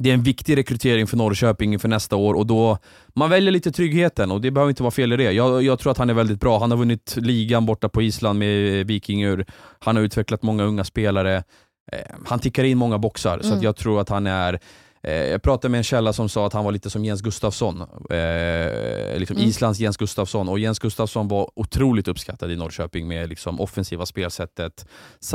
det 0.00 0.10
är 0.10 0.14
en 0.14 0.22
viktig 0.22 0.56
rekrytering 0.56 1.06
för 1.06 1.16
Norrköping 1.16 1.72
inför 1.72 1.88
nästa 1.88 2.16
år 2.16 2.34
och 2.34 2.46
då 2.46 2.78
man 3.14 3.30
väljer 3.30 3.52
lite 3.52 3.72
tryggheten 3.72 4.30
och 4.30 4.40
det 4.40 4.50
behöver 4.50 4.70
inte 4.70 4.82
vara 4.82 4.90
fel 4.90 5.12
i 5.12 5.16
det. 5.16 5.32
Jag, 5.32 5.62
jag 5.62 5.78
tror 5.78 5.92
att 5.92 5.98
han 5.98 6.10
är 6.10 6.14
väldigt 6.14 6.40
bra. 6.40 6.58
Han 6.58 6.70
har 6.70 6.78
vunnit 6.78 7.16
ligan 7.16 7.66
borta 7.66 7.88
på 7.88 8.02
Island 8.02 8.38
med 8.38 8.86
Vikingur. 8.86 9.46
Han 9.78 9.96
har 9.96 10.02
utvecklat 10.02 10.42
många 10.42 10.62
unga 10.64 10.84
spelare. 10.84 11.36
Eh, 11.92 11.98
han 12.26 12.38
tickar 12.38 12.64
in 12.64 12.78
många 12.78 12.98
boxar, 12.98 13.38
så 13.40 13.46
Mm. 13.46 13.58
att 13.58 13.64
jag 13.64 13.76
tror 13.76 14.00
att 14.00 14.08
han 14.08 14.26
är 14.26 14.58
jag 15.10 15.42
pratade 15.42 15.70
med 15.70 15.78
en 15.78 15.84
källa 15.84 16.12
som 16.12 16.28
sa 16.28 16.46
att 16.46 16.52
han 16.52 16.64
var 16.64 16.72
lite 16.72 16.90
som 16.90 17.04
Jens 17.04 17.20
Gustafsson. 17.22 17.80
Eh, 18.10 19.18
liksom 19.18 19.36
Mm. 19.38 19.48
Islands 19.48 19.80
Jens 19.80 19.96
Gustafsson. 19.96 20.48
Och 20.48 20.58
Jens 20.58 20.78
Gustafsson 20.78 21.28
var 21.28 21.50
otroligt 21.54 22.08
uppskattad 22.08 22.52
i 22.52 22.56
Norrköping 22.56 23.08
med 23.08 23.28
liksom 23.28 23.60
offensiva 23.60 24.06
spelsättet, 24.06 24.86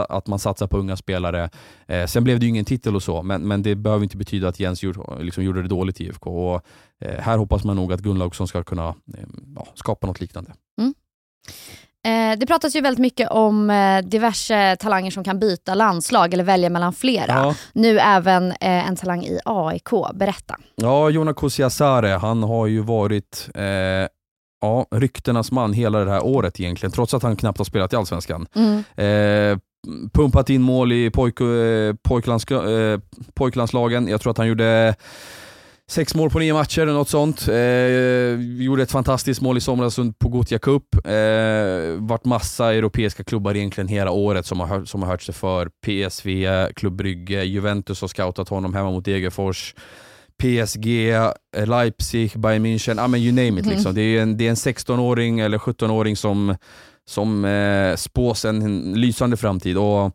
att 0.10 0.28
man 0.28 0.40
satsar 0.40 0.68
på 0.68 0.78
unga 0.78 0.96
spelare. 0.98 1.50
Eh, 1.88 2.06
sen 2.06 2.24
blev 2.24 2.40
det 2.40 2.46
ju 2.46 2.50
ingen 2.50 2.66
titel 2.66 2.96
och 2.96 3.04
så, 3.04 3.24
men, 3.24 3.48
men 3.48 3.64
det 3.64 3.76
behöver 3.76 4.04
inte 4.04 4.18
betyda 4.18 4.48
att 4.48 4.60
Jens 4.60 4.84
gjorde, 4.84 5.24
liksom 5.24 5.44
gjorde 5.44 5.62
det 5.62 5.68
dåligt 5.68 6.02
i 6.02 6.04
IFK. 6.04 6.50
Och, 6.50 6.62
eh, 7.02 7.20
här 7.20 7.38
hoppas 7.38 7.64
man 7.64 7.76
nog 7.76 7.94
att 7.94 8.00
Gunnlaugsson 8.02 8.48
ska 8.48 8.64
kunna 8.64 8.88
eh, 8.88 9.24
ja, 9.56 9.68
skapa 9.76 10.08
något 10.08 10.20
liknande. 10.20 10.52
Eh, 12.06 12.38
det 12.38 12.46
pratas 12.46 12.76
ju 12.76 12.82
väldigt 12.82 13.02
mycket 13.02 13.30
om 13.32 13.70
eh, 13.70 14.02
diverse 14.02 14.76
talanger 14.80 15.12
som 15.12 15.24
kan 15.24 15.40
byta 15.40 15.76
landslag 15.76 16.34
eller 16.34 16.44
välja 16.44 16.70
mellan 16.70 16.94
flera. 16.94 17.34
Ja. 17.34 17.56
Nu 17.74 18.00
även 18.00 18.52
eh, 18.52 18.88
en 18.88 18.96
talang 18.96 19.24
i 19.24 19.40
AIK. 19.46 19.90
Berätta. 20.14 20.56
Ja, 20.76 21.10
Jona 21.10 21.34
Kusiasare, 21.34 22.08
han 22.08 22.44
har 22.44 22.68
ju 22.68 22.80
varit 22.80 23.50
eh, 23.56 23.64
ja, 24.62 24.86
ryktenas 24.92 25.52
man 25.52 25.74
hela 25.74 26.06
det 26.06 26.12
här 26.12 26.26
året 26.26 26.60
egentligen, 26.60 26.92
trots 26.92 27.14
att 27.14 27.24
han 27.24 27.36
knappt 27.36 27.58
har 27.58 27.66
spelat 27.66 27.94
i 27.94 27.96
Allsvenskan. 27.96 28.48
Mm. 28.56 28.84
Eh, 28.96 29.58
pumpat 30.14 30.50
in 30.50 30.62
mål 30.62 30.92
i 30.92 31.10
pojk, 31.10 31.42
eh, 31.42 31.96
pojklands, 32.04 32.46
eh, 32.52 33.00
pojklandslagen. 33.34 34.08
Jag 34.08 34.22
tror 34.22 34.32
att 34.32 34.38
han 34.38 34.48
gjorde 34.48 34.96
sex 35.92 36.16
mål 36.16 36.30
på 36.30 36.40
nio 36.40 36.54
matcher 36.54 36.82
eller 36.82 36.94
något 36.94 37.10
sånt. 37.10 37.48
Eh, 37.48 38.64
gjorde 38.64 38.84
ett 38.84 38.92
fantastiskt 38.92 39.42
mål 39.42 39.58
i 39.58 39.62
somras 39.62 40.00
på 40.20 40.30
Gothia 40.30 40.60
Cup. 40.60 40.96
Eh, 41.06 42.00
vart 42.00 42.26
massa 42.26 42.74
europeiska 42.74 43.24
klubbar 43.24 43.56
egentligen 43.56 43.88
hela 43.88 44.12
året 44.12 44.46
som 44.46 44.60
har, 44.60 44.68
hört, 44.68 44.88
som 44.88 45.02
har 45.04 45.10
hört 45.10 45.22
sig 45.22 45.36
för. 45.36 45.70
PSV, 45.86 46.48
Klubb 46.76 46.96
Brygge, 46.96 47.44
Juventus 47.44 48.02
har 48.02 48.08
scoutat 48.08 48.50
honom 48.50 48.74
hemma 48.74 48.92
mot 48.92 49.06
Degerfors. 49.06 49.76
PSG, 50.38 51.12
eh, 51.12 51.68
Leipzig, 51.68 52.32
Bayern 52.36 52.66
München, 52.66 52.98
ja 52.98 53.08
men 53.08 53.22
you 53.22 53.32
name 53.32 53.60
it. 53.60 53.66
Mhm. 53.66 53.74
Liksom. 53.74 53.96
Det, 53.96 54.02
är 54.02 54.22
en, 54.22 54.38
det 54.38 54.46
är 54.46 54.50
en 54.50 54.56
16-åring 54.56 55.40
eller 55.40 55.58
17-åring 55.58 56.16
som, 56.16 56.56
som 57.10 57.46
eh, 57.46 57.96
spås 57.96 58.46
en 58.46 58.94
lysande 58.94 59.38
framtid. 59.38 59.78
Och 59.78 60.12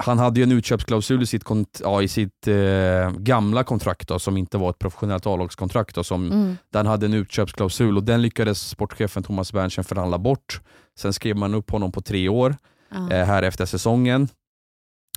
han 0.00 0.18
hade 0.18 0.40
ju 0.40 0.44
en 0.44 0.52
utköpsklausul 0.52 1.22
i 1.22 1.26
sitt, 1.26 1.44
kont- 1.44 1.80
ja, 1.84 2.02
i 2.02 2.08
sitt 2.08 2.48
eh, 2.48 3.10
gamla 3.18 3.64
kontrakt 3.64 4.08
då, 4.08 4.18
som 4.18 4.36
inte 4.36 4.58
var 4.58 4.70
ett 4.70 4.78
professionellt 4.78 5.26
A-lagskontrakt. 5.26 6.10
Mm. 6.10 6.56
Den 6.72 6.86
hade 6.86 7.06
en 7.06 7.14
utköpsklausul 7.14 7.96
och 7.96 8.04
den 8.04 8.22
lyckades 8.22 8.68
sportchefen 8.68 9.22
Thomas 9.22 9.52
Berntsen 9.52 9.84
förhandla 9.84 10.18
bort. 10.18 10.60
Sen 10.98 11.12
skrev 11.12 11.36
man 11.36 11.54
upp 11.54 11.70
honom 11.70 11.92
på 11.92 12.00
tre 12.00 12.28
år 12.28 12.56
Ja. 12.90 13.10
eh, 13.12 13.24
här 13.26 13.42
efter 13.42 13.66
säsongen. 13.66 14.28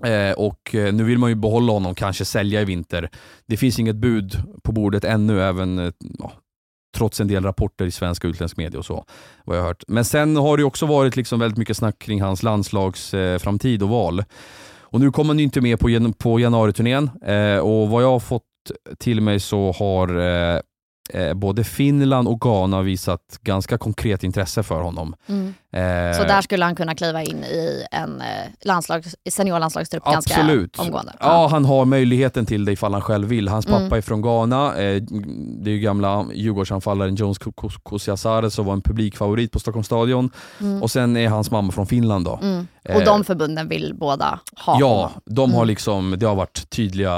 Eh, 0.03 0.31
och 0.31 0.75
eh, 0.75 0.93
nu 0.93 1.03
vill 1.03 1.17
man 1.17 1.29
ju 1.29 1.35
behålla 1.35 1.73
honom, 1.73 1.95
kanske 1.95 2.25
sälja 2.25 2.61
i 2.61 2.65
vinter. 2.65 3.09
Det 3.47 3.57
finns 3.57 3.79
inget 3.79 3.95
bud 3.95 4.43
på 4.63 4.71
bordet 4.71 5.03
ännu, 5.03 5.41
även 5.41 5.79
eh, 5.79 5.91
ja, 6.19 6.31
trots 6.97 7.21
en 7.21 7.27
del 7.27 7.43
rapporter 7.43 7.85
i 7.85 7.91
svensk 7.91 8.23
och 8.23 8.29
utländsk 8.29 8.57
media 8.57 8.79
och 8.79 8.85
så. 8.85 9.05
Vad 9.45 9.57
jag 9.57 9.63
hört. 9.63 9.83
Men 9.87 10.05
sen 10.05 10.35
har 10.35 10.57
det 10.57 10.63
också 10.63 10.85
varit 10.85 11.15
liksom 11.15 11.39
väldigt 11.39 11.57
mycket 11.57 11.77
snack 11.77 11.99
kring 11.99 12.21
hans 12.21 12.43
landslagsframtid 12.43 13.81
eh, 13.81 13.85
och 13.85 13.91
val. 13.91 14.23
Och 14.79 14.99
nu 14.99 15.11
kommer 15.11 15.27
han 15.27 15.37
ju 15.39 15.43
inte 15.43 15.61
med 15.61 15.79
på, 15.79 16.13
på 16.17 16.39
januariturnén 16.39 17.09
eh, 17.25 17.57
och 17.57 17.89
vad 17.89 18.03
jag 18.03 18.11
har 18.11 18.19
fått 18.19 18.43
till 18.99 19.21
mig 19.21 19.39
så 19.39 19.71
har 19.71 20.17
eh, 20.17 20.59
eh, 21.13 21.33
både 21.33 21.63
Finland 21.63 22.27
och 22.27 22.41
Ghana 22.41 22.81
visat 22.81 23.21
ganska 23.41 23.77
konkret 23.77 24.23
intresse 24.23 24.63
för 24.63 24.81
honom. 24.81 25.15
Mm. 25.27 25.47
Eh, 25.73 26.17
Så 26.17 26.23
där 26.23 26.41
skulle 26.41 26.65
han 26.65 26.75
kunna 26.75 26.95
kliva 26.95 27.23
in 27.23 27.43
i 27.43 27.85
en 27.91 28.21
eh, 28.21 28.27
landslags, 28.65 29.15
seniorlandslagstrupp 29.29 30.03
Absolut. 30.05 30.71
ganska 30.77 30.83
omgående? 30.83 31.13
Ja, 31.19 31.47
han 31.51 31.65
har 31.65 31.85
möjligheten 31.85 32.45
till 32.45 32.65
det 32.65 32.71
ifall 32.71 32.93
han 32.93 33.01
själv 33.01 33.27
vill. 33.27 33.47
Hans 33.47 33.65
Mm. 33.65 33.83
pappa 33.83 33.97
är 33.97 34.01
från 34.01 34.21
Ghana. 34.21 34.67
Eh, 34.77 35.01
det 35.63 35.69
är 35.69 35.73
ju 35.73 35.79
gamla 35.79 36.25
Djurgårdsanfallaren 36.33 37.15
Jones 37.15 37.37
Kusiasare 37.85 38.51
som 38.51 38.65
var 38.65 38.73
en 38.73 38.81
publikfavorit 38.81 39.51
på 39.51 39.59
Stockholms 39.59 39.87
stadion. 39.87 40.29
Mm. 40.61 40.83
Och 40.83 40.91
sen 40.91 41.17
är 41.17 41.27
hans 41.29 41.51
mamma 41.51 41.71
från 41.71 41.87
Finland. 41.87 42.25
Då. 42.25 42.39
Mm. 42.41 42.67
Eh, 42.85 42.95
Och 42.97 43.05
de 43.05 43.23
förbunden 43.23 43.67
vill 43.67 43.93
båda 43.99 44.39
ha 44.65 44.79
Ja, 44.79 44.87
honom? 44.95 45.11
de 45.25 45.51
har 45.51 45.59
Mm. 45.61 45.67
liksom, 45.67 46.15
det 46.19 46.25
har 46.25 46.35
varit 46.35 46.69
tydliga 46.69 47.11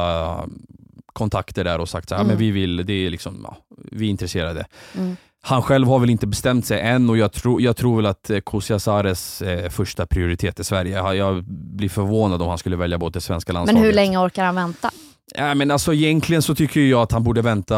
kontakter 1.13 1.63
där 1.63 1.79
och 1.79 1.89
sagt 1.89 2.09
så 2.09 2.15
här, 2.15 2.21
Mm. 2.21 2.27
men 2.29 2.37
vi 2.37 2.51
vill, 2.51 2.85
det 2.85 2.93
är 2.93 3.09
liksom, 3.09 3.41
ja, 3.43 3.57
vi 3.91 4.05
är 4.05 4.09
intresserade. 4.09 4.65
Mm. 4.97 5.15
Han 5.45 5.61
själv 5.61 5.87
har 5.87 5.99
väl 5.99 6.09
inte 6.09 6.27
bestämt 6.27 6.65
sig 6.65 6.79
än 6.81 7.09
och 7.09 7.17
jag, 7.17 7.31
tror 7.31 7.61
jag 7.61 7.75
tror 7.77 7.95
väl 7.95 8.05
att 8.05 8.29
eh, 8.29 8.39
Kusiasares 8.45 9.41
eh, 9.41 9.69
första 9.69 10.05
prioritet 10.05 10.59
är 10.59 10.63
Sverige. 10.63 10.97
Jag, 10.97 11.15
jag 11.15 11.43
blir 11.47 11.89
förvånad 11.89 12.41
om 12.41 12.49
han 12.49 12.57
skulle 12.57 12.75
välja 12.75 12.97
bort 12.97 13.13
det 13.13 13.21
svenska 13.21 13.53
Men 13.53 13.59
landslaget. 13.59 13.87
hur 13.87 13.93
länge 13.93 14.17
orkar 14.17 14.45
han 14.45 14.55
vänta? 14.55 14.91
Ja, 15.35 15.53
men 15.55 15.71
alltså, 15.71 15.93
egentligen 15.93 16.41
så 16.41 16.55
tycker 16.55 16.79
jag 16.81 17.01
att 17.01 17.11
han 17.11 17.23
borde 17.23 17.41
vänta. 17.41 17.77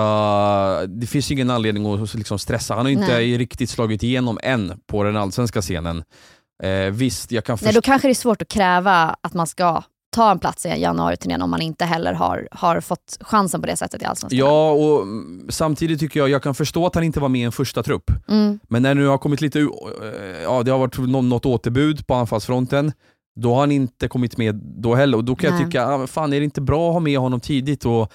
Det 0.87 1.07
finns 1.07 1.31
ingen 1.31 1.49
anledning 1.49 1.93
att 2.03 2.13
liksom 2.13 2.39
stressa. 2.39 2.75
Han 2.75 2.85
har 2.85 2.91
inte 2.91 3.07
Nej. 3.13 3.37
riktigt 3.37 3.69
slagit 3.69 4.03
igenom 4.03 4.39
än 4.43 4.73
på 4.87 5.03
den 5.03 5.17
allsvenska 5.17 5.61
scenen. 5.61 6.03
Eh, 6.63 6.69
visst, 6.91 7.31
jag 7.31 7.43
kan 7.45 7.57
Nej, 7.61 7.73
då 7.73 7.81
kanske 7.81 8.07
det 8.07 8.11
är 8.11 8.13
svårt 8.15 8.41
att 8.41 8.47
kräva 8.49 9.15
att 9.21 9.33
man 9.33 9.47
ska 9.47 9.83
ta 10.15 10.31
en 10.31 10.39
plats 10.39 10.65
i 10.65 10.69
januariturnén 10.69 11.41
om 11.41 11.49
man 11.49 11.61
inte 11.61 11.85
heller 11.85 12.13
har, 12.13 12.47
har 12.51 12.81
fått 12.81 13.17
chansen 13.21 13.61
på 13.61 13.67
det 13.67 13.77
sättet 13.77 14.01
i 14.01 14.05
Allsvenskan. 14.05 14.39
Ja, 14.39 14.71
och 14.71 15.05
samtidigt 15.49 15.99
tycker 15.99 16.19
jag 16.19 16.29
jag 16.29 16.43
kan 16.43 16.55
förstå 16.55 16.85
att 16.85 16.95
han 16.95 17.03
inte 17.03 17.19
var 17.19 17.29
med 17.29 17.41
i 17.41 17.43
en 17.43 17.51
första 17.51 17.83
trupp. 17.83 18.11
Mm. 18.27 18.59
Men 18.69 18.81
när 18.81 18.95
det 18.95 19.01
nu 19.01 19.07
har 19.07 19.17
kommit 19.17 19.41
lite, 19.41 19.59
eh, 19.59 19.65
ja 20.43 20.63
det 20.63 20.71
har 20.71 20.79
varit 20.79 20.97
nå- 20.97 21.21
något 21.21 21.45
återbud 21.45 22.07
på 22.07 22.13
anfallsfronten, 22.13 22.91
då 23.35 23.53
har 23.53 23.59
han 23.59 23.71
inte 23.71 24.07
kommit 24.07 24.37
med 24.37 24.55
då 24.55 24.95
heller. 24.95 25.17
Och 25.17 25.23
då 25.23 25.35
kan 25.35 25.49
jag 25.49 25.57
Nej. 25.59 25.65
tycka, 25.65 25.87
ah, 25.87 26.07
fan 26.07 26.33
är 26.33 26.39
det 26.39 26.43
inte 26.45 26.61
bra 26.61 26.87
att 26.87 26.93
ha 26.93 26.99
med 26.99 27.19
honom 27.19 27.39
tidigt 27.39 27.85
och 27.85 28.11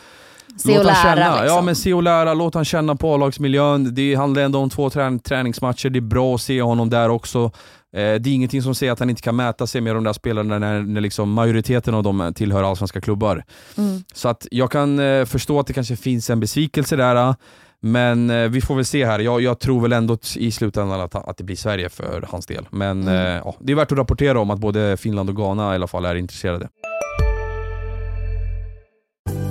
Se 0.56 0.78
och 0.78 0.84
lära 0.84 0.94
känna. 0.94 1.30
liksom. 1.42 1.56
Ja 1.56 1.62
men 1.62 1.76
se 1.76 1.94
och 1.94 2.02
lära, 2.02 2.34
låt 2.34 2.54
han 2.54 2.64
känna 2.64 2.96
på 2.96 3.14
A-lagsmiljön. 3.14 3.94
Det 3.94 4.14
handlar 4.14 4.42
ändå 4.42 4.58
om 4.58 4.70
två 4.70 4.90
trän 4.90 5.18
träningsmatcher, 5.18 5.90
det 5.90 5.98
är 5.98 6.00
bra 6.00 6.34
att 6.34 6.40
se 6.40 6.62
honom 6.62 6.90
där 6.90 7.08
också. 7.08 7.50
Eh, 7.96 8.00
det 8.00 8.30
är 8.30 8.34
ingenting 8.34 8.62
som 8.62 8.74
säger 8.74 8.92
att 8.92 8.98
han 8.98 9.10
inte 9.10 9.22
kan 9.22 9.36
mäta 9.36 9.66
sig 9.66 9.80
med 9.80 9.94
de 9.94 10.04
där 10.04 10.12
spelarna 10.12 10.58
när, 10.58 10.80
när 10.82 11.00
liksom 11.00 11.32
majoriteten 11.32 11.94
av 11.94 12.02
dem 12.02 12.32
tillhör 12.36 12.62
allsvenska 12.62 13.00
klubbar. 13.00 13.44
Mm. 13.76 14.04
Så 14.14 14.28
att 14.28 14.46
jag 14.50 14.70
kan 14.70 14.98
eh, 14.98 15.24
förstå 15.24 15.60
att 15.60 15.66
det 15.66 15.72
kanske 15.72 15.96
finns 15.96 16.30
en 16.30 16.40
besvikelse 16.40 16.96
där, 16.96 17.16
eh, 17.16 17.34
men 17.82 18.30
eh, 18.30 18.48
vi 18.48 18.60
får 18.60 18.74
väl 18.74 18.84
se 18.84 19.06
här. 19.06 19.18
Jag, 19.18 19.40
jag 19.40 19.58
tror 19.60 19.80
väl 19.80 19.92
ändå 19.92 20.18
i 20.36 20.50
slutändan 20.52 21.00
att, 21.00 21.14
att 21.14 21.36
det 21.36 21.44
blir 21.44 21.56
Sverige 21.56 21.88
för 21.88 22.24
hans 22.30 22.46
del. 22.46 22.66
Men 22.70 23.02
Mm. 23.02 23.14
eh, 23.14 23.42
ja, 23.44 23.54
det 23.60 23.72
är 23.72 23.76
värt 23.76 23.92
att 23.92 23.98
rapportera 23.98 24.40
om 24.40 24.50
att 24.50 24.58
både 24.60 24.96
Finland 24.96 25.28
och 25.30 25.36
Ghana 25.36 25.72
i 25.72 25.74
alla 25.74 25.86
fall 25.86 26.04
är 26.04 26.14
intresserade. 26.14 26.68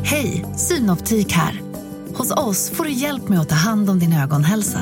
Hej, 0.04 0.46
Synoptik 0.58 1.32
här. 1.32 1.62
Hos 2.16 2.32
oss 2.32 2.70
får 2.70 2.84
du 2.84 2.92
hjälp 2.92 3.30
med 3.30 3.40
att 3.40 3.50
ta 3.50 3.56
hand 3.56 3.90
om 3.90 4.00
din 4.00 4.14
ögonhälsa. 4.14 4.82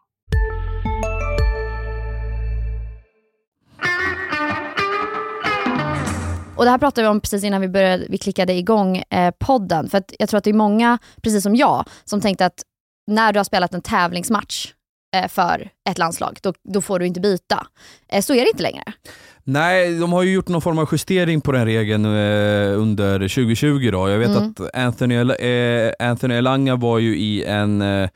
Och 6.61 6.65
det 6.65 6.71
här 6.71 6.77
pratade 6.77 7.07
vi 7.07 7.09
om 7.11 7.21
precis 7.21 7.43
innan 7.43 7.61
vi, 7.61 7.67
började, 7.67 8.05
vi 8.09 8.17
klickade 8.17 8.53
igång 8.53 8.97
eh, 9.09 9.33
podden. 9.39 9.89
För 9.89 9.97
att 9.97 10.13
jag 10.19 10.29
tror 10.29 10.37
att 10.37 10.43
det 10.43 10.49
är 10.49 10.53
många, 10.53 10.97
precis 11.23 11.43
som 11.43 11.55
jag, 11.55 11.85
som 12.03 12.21
tänkte 12.21 12.45
att 12.45 12.61
när 13.11 13.33
du 13.33 13.39
har 13.39 13.43
spelat 13.43 13.73
en 13.73 13.81
tävlingsmatch 13.81 14.73
eh, 15.15 15.27
för 15.27 15.69
ett 15.89 15.97
landslag, 15.97 16.37
då, 16.41 16.53
då 16.73 16.81
får 16.81 16.99
du 16.99 17.07
inte 17.07 17.19
byta. 17.19 17.67
Eh, 18.11 18.21
så 18.21 18.33
är 18.33 18.41
det 18.41 18.47
inte 18.47 18.63
längre. 18.63 18.83
Nej, 19.43 19.99
de 19.99 20.13
har 20.13 20.23
ju 20.23 20.33
gjort 20.33 20.47
någon 20.47 20.61
form 20.61 20.79
av 20.79 20.89
justering 20.91 21.41
på 21.41 21.51
den 21.51 21.65
regeln 21.65 22.05
eh, 22.05 22.79
under 22.79 23.19
2020. 23.19 23.89
Då. 23.91 24.09
Jag 24.09 24.17
vet 24.19 24.29
Mm. 24.29 24.43
att 24.59 24.75
Anthony, 24.75 25.15
eh, 25.15 25.93
Anthony 25.99 26.35
Elanga 26.35 26.75
var 26.75 26.99
ju 26.99 27.17
i 27.17 27.43
en 27.43 27.81
eh, 27.81 28.09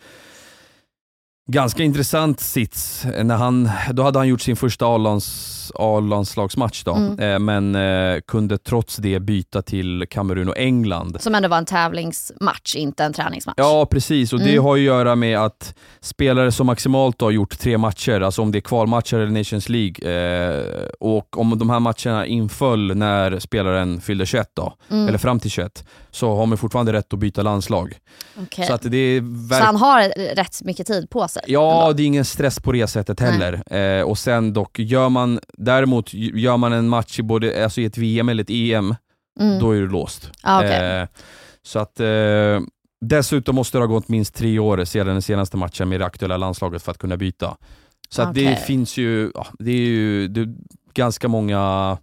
ganska 1.47 1.83
intressant 1.83 2.39
sits. 2.39 3.05
När 3.23 3.35
han, 3.35 3.69
då 3.93 4.03
hade 4.03 4.19
han 4.19 4.27
gjort 4.27 4.41
sin 4.41 4.55
första 4.55 4.85
A-lands- 4.85 5.51
A-landslagsmatch, 5.75 6.83
då, 6.83 6.93
Mm. 6.95 7.19
eh, 7.19 7.39
men 7.39 7.75
eh, 7.75 8.21
kunde 8.27 8.57
trots 8.57 8.95
det 8.97 9.19
byta 9.19 9.61
till 9.61 10.05
Kamerun 10.09 10.49
och 10.49 10.57
England. 10.57 11.17
Som 11.21 11.35
ändå 11.35 11.49
var 11.49 11.57
en 11.57 11.65
tävlingsmatch, 11.65 12.75
inte 12.75 13.03
en 13.03 13.13
träningsmatch. 13.13 13.53
Ja, 13.57 13.87
precis. 13.91 14.33
Och 14.33 14.39
Det 14.39 14.51
Mm. 14.51 14.63
har 14.63 14.75
ju 14.75 14.89
att 14.89 14.95
göra 14.97 15.15
med 15.15 15.39
att 15.39 15.75
spelare 16.01 16.51
som 16.51 16.67
maximalt 16.67 17.21
har 17.21 17.31
gjort 17.31 17.59
tre 17.59 17.77
matcher, 17.77 18.21
alltså 18.21 18.41
om 18.41 18.51
det 18.51 18.57
är 18.59 18.61
kvalmatcher 18.61 19.17
eller 19.17 19.31
Nations 19.31 19.69
League, 19.69 20.11
eh, 20.11 20.89
och 20.99 21.39
om 21.39 21.59
de 21.59 21.69
här 21.69 21.79
matcherna 21.79 22.25
inföll 22.25 22.95
när 22.97 23.39
spelaren 23.39 24.01
fyllde 24.01 24.25
21, 24.25 24.51
då, 24.53 24.73
Mm. 24.91 25.07
eller 25.07 25.17
fram 25.17 25.39
till 25.39 25.51
21, 25.51 25.83
så 26.11 26.35
har 26.35 26.45
man 26.45 26.57
fortfarande 26.57 26.93
rätt 26.93 27.13
att 27.13 27.19
byta 27.19 27.41
landslag. 27.41 27.97
Okej. 28.43 28.65
Så, 28.67 28.73
att 28.73 28.81
det 28.91 28.97
är 28.97 29.49
Så 29.59 29.63
han 29.63 29.75
har 29.75 30.35
rätt 30.35 30.61
mycket 30.61 30.87
tid 30.87 31.09
på 31.09 31.27
sig? 31.27 31.34
Ja, 31.47 31.81
ändå. 31.81 31.93
det 31.93 32.03
är 32.03 32.07
ingen 32.07 32.25
stress 32.25 32.59
på 32.59 32.71
det 32.71 32.87
sättet 32.87 33.19
heller. 33.19 33.73
Eh, 33.77 34.01
och 34.03 34.17
sen 34.17 34.53
dock, 34.53 34.79
gör 34.79 35.09
man, 35.09 35.39
däremot 35.53 36.13
gör 36.13 36.57
man 36.57 36.73
en 36.73 36.89
match 36.89 37.19
i, 37.19 37.23
både, 37.23 37.63
alltså 37.63 37.81
i 37.81 37.85
ett 37.85 37.97
VM 37.97 38.29
eller 38.29 38.43
ett 38.43 38.49
EM, 38.49 38.95
Mm. 39.39 39.59
då 39.59 39.71
är 39.71 39.81
du 39.81 39.87
låst. 39.89 40.31
Ah, 40.43 40.59
okej. 40.59 40.99
Eh, 41.01 41.07
så 41.63 41.79
att 41.79 41.99
eh, 41.99 42.59
Dessutom 43.05 43.55
måste 43.55 43.77
det 43.77 43.81
ha 43.81 43.87
gått 43.87 44.07
minst 44.07 44.35
tre 44.35 44.59
år 44.59 44.85
sedan 44.85 45.07
den 45.07 45.21
senaste 45.21 45.57
matchen 45.57 45.89
med 45.89 45.99
det 45.99 46.05
aktuella 46.05 46.37
landslaget 46.37 46.83
för 46.83 46.91
att 46.91 46.97
kunna 46.97 47.17
byta. 47.17 47.57
Så 48.09 48.21
att 48.21 48.33
det 48.33 48.59
finns 48.65 48.97
ju, 48.97 49.31
det 49.59 49.71
är 49.71 49.75
ju 49.75 50.27
det 50.27 50.41
är 50.41 50.55
ganska 50.93 51.27
många 51.27 51.97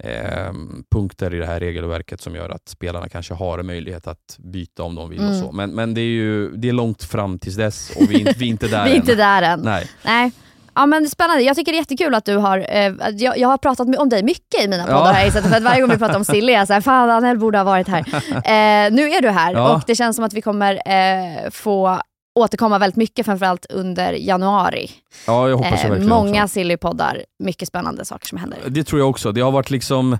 eh, 0.00 0.52
punkter 0.94 1.34
i 1.34 1.38
det 1.38 1.46
här 1.46 1.60
regelverket 1.60 2.20
som 2.20 2.34
gör 2.34 2.48
att 2.50 2.68
spelarna 2.68 3.08
kanske 3.08 3.34
har 3.34 3.58
en 3.58 3.66
möjlighet 3.66 4.06
att 4.06 4.36
byta 4.38 4.82
om 4.82 4.94
de 4.94 5.10
vill. 5.10 5.18
och 5.20 5.26
Mm. 5.28 5.40
så. 5.40 5.52
Men, 5.52 5.70
men 5.70 5.94
det 5.94 6.00
är 6.00 6.04
ju 6.04 6.50
det 6.56 6.68
är 6.68 6.72
långt 6.72 7.02
fram 7.02 7.38
tills 7.38 7.56
dess 7.56 7.90
och 7.96 8.10
vi 8.10 8.14
är 8.14 8.18
inte, 8.18 8.34
vi 8.38 8.44
är 8.46 8.50
inte 8.50 8.68
där 8.68 8.84
Vi 8.84 8.90
är 8.90 8.94
än. 8.94 9.00
inte 9.00 9.14
där 9.14 9.42
än. 9.42 9.60
Nej. 9.60 9.86
Nej. 10.02 10.30
Ja 10.74 10.86
men 10.86 11.08
spännande, 11.10 11.42
jag 11.42 11.56
tycker 11.56 11.72
det 11.72 11.76
är 11.76 11.80
jättekul 11.80 12.14
att 12.14 12.24
du 12.24 12.36
har, 12.36 12.58
eh, 12.68 12.92
jag, 13.16 13.38
jag 13.38 13.48
har 13.48 13.58
pratat 13.58 13.88
med- 13.88 13.98
om 13.98 14.08
dig 14.08 14.22
mycket 14.22 14.64
i 14.64 14.68
mina 14.68 14.84
Ja. 14.88 14.98
poddar 14.98 15.12
här 15.12 15.26
istället 15.26 15.48
för 15.50 15.56
att 15.56 15.62
varje 15.62 15.80
gång 15.80 15.90
vi 15.90 15.98
pratar 15.98 16.16
om 16.16 16.24
Silly 16.34 16.52
är 16.52 16.58
jag 16.58 16.66
såhär, 16.66 16.80
fan 16.80 17.10
Anel 17.10 17.38
borde 17.38 17.58
ha 17.58 17.64
varit 17.64 17.88
här. 17.88 18.00
Eh, 18.34 18.92
nu 18.92 19.08
är 19.10 19.22
du 19.22 19.28
här 19.28 19.52
Ja. 19.52 19.74
och 19.74 19.82
det 19.86 19.94
känns 19.94 20.16
som 20.16 20.24
att 20.24 20.32
vi 20.32 20.42
kommer 20.42 20.74
eh, 20.86 21.50
få 21.50 22.00
återkomma 22.34 22.78
väldigt 22.78 22.96
mycket, 22.96 23.26
framförallt 23.26 23.66
under 23.70 24.12
januari. 24.12 24.90
Ja, 25.26 25.48
jag 25.48 25.56
hoppas 25.56 25.84
Eh, 25.84 25.90
verkligen 25.90 26.08
många. 26.08 26.48
Silly-poddar, 26.48 27.22
mycket 27.38 27.68
spännande 27.68 28.04
saker 28.04 28.26
som 28.26 28.38
händer. 28.38 28.58
Det 28.68 28.84
tror 28.84 29.00
jag 29.00 29.10
också. 29.10 29.32
Det 29.32 29.40
har 29.40 29.50
varit 29.50 29.70
liksom, 29.70 30.18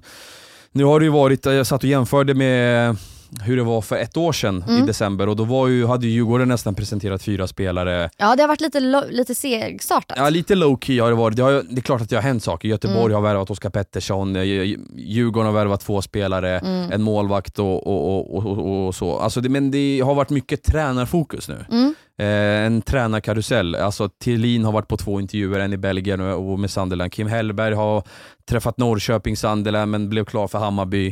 nu 0.72 0.84
har 0.84 1.00
det 1.00 1.04
ju 1.04 1.12
varit, 1.12 1.46
jag 1.46 1.66
satt 1.66 1.82
och 1.82 1.88
jämförde 1.88 2.34
med 2.34 2.96
hur 3.40 3.56
det 3.56 3.62
var 3.62 3.80
för 3.80 3.96
ett 3.96 4.16
år 4.16 4.32
sedan 4.32 4.64
Mm. 4.68 4.82
i 4.82 4.86
december 4.86 5.28
och 5.28 5.36
då 5.36 5.44
var 5.44 5.68
ju, 5.68 5.86
hade 5.86 6.06
ju 6.06 6.12
Djurgården 6.12 6.48
nästan 6.48 6.74
presenterat 6.74 7.22
fyra 7.22 7.46
spelare. 7.46 8.10
Ja, 8.16 8.36
det 8.36 8.42
har 8.42 8.48
varit 8.48 8.60
lite, 8.60 8.80
lo- 8.80 9.04
lite 9.10 9.34
segstartat. 9.34 10.18
Ja, 10.20 10.28
lite 10.30 10.54
low 10.54 10.78
key 10.80 11.00
har 11.00 11.08
det 11.10 11.16
varit. 11.16 11.36
Det, 11.36 11.42
har, 11.42 11.52
det 11.52 11.76
är 11.78 11.80
klart 11.80 12.00
att 12.00 12.10
det 12.10 12.16
har 12.16 12.22
hänt 12.22 12.42
saker. 12.42 12.68
Göteborg 12.68 13.04
Mm. 13.04 13.14
har 13.14 13.22
värvat 13.22 13.50
Oskar 13.50 13.70
Pettersson, 13.70 14.36
eh, 14.36 14.42
Djurgården 14.96 15.46
har 15.46 15.52
värvat 15.54 15.80
två 15.80 16.02
spelare, 16.02 16.58
Mm. 16.58 16.92
en 16.92 17.02
målvakt 17.02 17.58
och, 17.58 17.86
och, 17.86 18.36
och, 18.36 18.46
och, 18.46 18.86
och 18.86 18.94
så. 18.94 19.18
Alltså 19.18 19.40
det, 19.40 19.48
men 19.48 19.70
det 19.70 20.00
har 20.04 20.14
varit 20.14 20.30
mycket 20.30 20.62
tränarfokus 20.62 21.48
nu. 21.48 21.94
Eh, 22.22 22.66
en 22.66 22.82
tränarkarusell. 22.82 23.74
Alltså 23.74 24.08
Thelin 24.08 24.64
har 24.64 24.72
varit 24.72 24.88
på 24.88 24.96
två 24.96 25.20
intervjuer, 25.20 25.60
en 25.60 25.72
i 25.72 25.76
Belgien 25.76 26.20
och 26.20 26.58
med 26.58 26.70
Sunderland. 26.70 27.12
Kim 27.12 27.26
Hellberg 27.26 27.74
har 27.74 28.02
träffat 28.48 28.78
Norrköping, 28.78 29.36
Sunderland 29.36 29.90
men 29.90 30.08
blev 30.08 30.24
klar 30.24 30.48
för 30.48 30.58
Hammarby. 30.58 31.06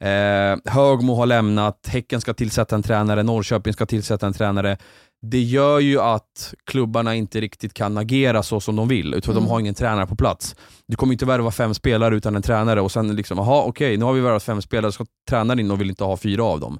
Eh, 0.00 0.72
Högmo 0.72 1.14
har 1.14 1.26
lämnat, 1.26 1.86
Häcken 1.88 2.20
ska 2.20 2.34
tillsätta 2.34 2.74
en 2.76 2.82
tränare, 2.82 3.22
Norrköping 3.22 3.72
ska 3.72 3.86
tillsätta 3.86 4.26
en 4.26 4.32
tränare. 4.32 4.76
Det 5.22 5.40
gör 5.40 5.78
ju 5.80 6.00
att 6.00 6.54
klubbarna 6.70 7.14
inte 7.14 7.40
riktigt 7.40 7.74
kan 7.74 7.98
agera 7.98 8.42
så 8.42 8.60
som 8.60 8.76
de 8.76 8.88
vill, 8.88 9.14
utan 9.14 9.32
Mm. 9.34 9.44
de 9.44 9.50
har 9.50 9.60
ingen 9.60 9.74
tränare 9.74 10.06
på 10.06 10.16
plats. 10.16 10.56
Du 10.88 10.96
kommer 10.96 11.12
inte 11.12 11.26
värva 11.26 11.50
fem 11.50 11.74
spelare 11.74 12.16
utan 12.16 12.36
en 12.36 12.42
tränare 12.42 12.80
och 12.80 12.92
sen 12.92 13.16
liksom, 13.16 13.38
jaha 13.38 13.62
okej, 13.62 13.96
nu 13.96 14.04
har 14.04 14.12
vi 14.12 14.20
värvat 14.20 14.42
fem 14.42 14.62
spelare, 14.62 14.92
ska 14.92 15.04
tränaren 15.30 15.58
in 15.60 15.70
och 15.70 15.80
vill 15.80 15.88
inte 15.90 16.04
ha 16.04 16.16
fyra 16.16 16.44
av 16.44 16.60
dem. 16.60 16.78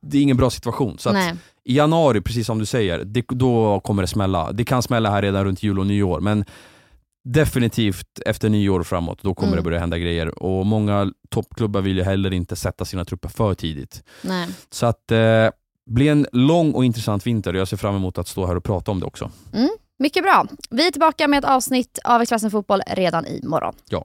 Det 0.00 0.18
är 0.18 0.22
ingen 0.22 0.36
bra 0.36 0.50
situation. 0.50 0.98
Så 0.98 1.10
att 1.10 1.16
i 1.64 1.76
januari, 1.76 2.20
precis 2.20 2.46
som 2.46 2.58
du 2.58 2.66
säger, 2.66 3.04
det, 3.04 3.24
då 3.28 3.80
kommer 3.80 4.02
det 4.02 4.06
smälla. 4.08 4.52
Det 4.52 4.64
kan 4.64 4.82
smälla 4.82 5.10
här 5.10 5.22
redan 5.22 5.44
runt 5.44 5.62
jul 5.62 5.78
och 5.78 5.86
nyår, 5.86 6.20
men 6.20 6.44
definitivt 7.24 8.18
efter 8.26 8.48
nyår 8.48 8.82
framåt, 8.82 9.22
då 9.22 9.34
kommer 9.34 9.52
Mm. 9.52 9.56
det 9.56 9.62
börja 9.62 9.78
hända 9.78 9.98
grejer. 9.98 10.42
Och 10.42 10.66
många 10.66 11.12
toppklubbar 11.30 11.80
vill 11.80 11.96
ju 11.96 12.02
heller 12.02 12.32
inte 12.32 12.56
sätta 12.56 12.84
sina 12.84 13.04
trupper 13.04 13.28
för 13.28 13.54
tidigt. 13.54 14.02
Nej. 14.22 14.48
Så 14.70 14.86
att 14.86 15.10
eh, 15.10 15.48
blir 15.90 16.10
en 16.12 16.26
lång 16.32 16.72
och 16.72 16.84
intressant 16.84 17.26
vinter 17.26 17.52
och 17.54 17.60
jag 17.60 17.68
ser 17.68 17.76
fram 17.76 17.96
emot 17.96 18.18
att 18.18 18.28
stå 18.28 18.46
här 18.46 18.56
och 18.56 18.64
prata 18.64 18.90
om 18.90 19.00
det 19.00 19.06
också. 19.06 19.30
Mycket 19.98 20.22
bra. 20.22 20.46
Vi 20.70 20.86
är 20.86 20.90
tillbaka 20.90 21.28
med 21.28 21.38
ett 21.38 21.50
avsnitt 21.50 21.98
av 22.04 22.22
Expressen 22.22 22.50
Fotboll 22.50 22.80
redan 22.96 23.26
imorgon. 23.26 23.74
Ja. 23.88 24.04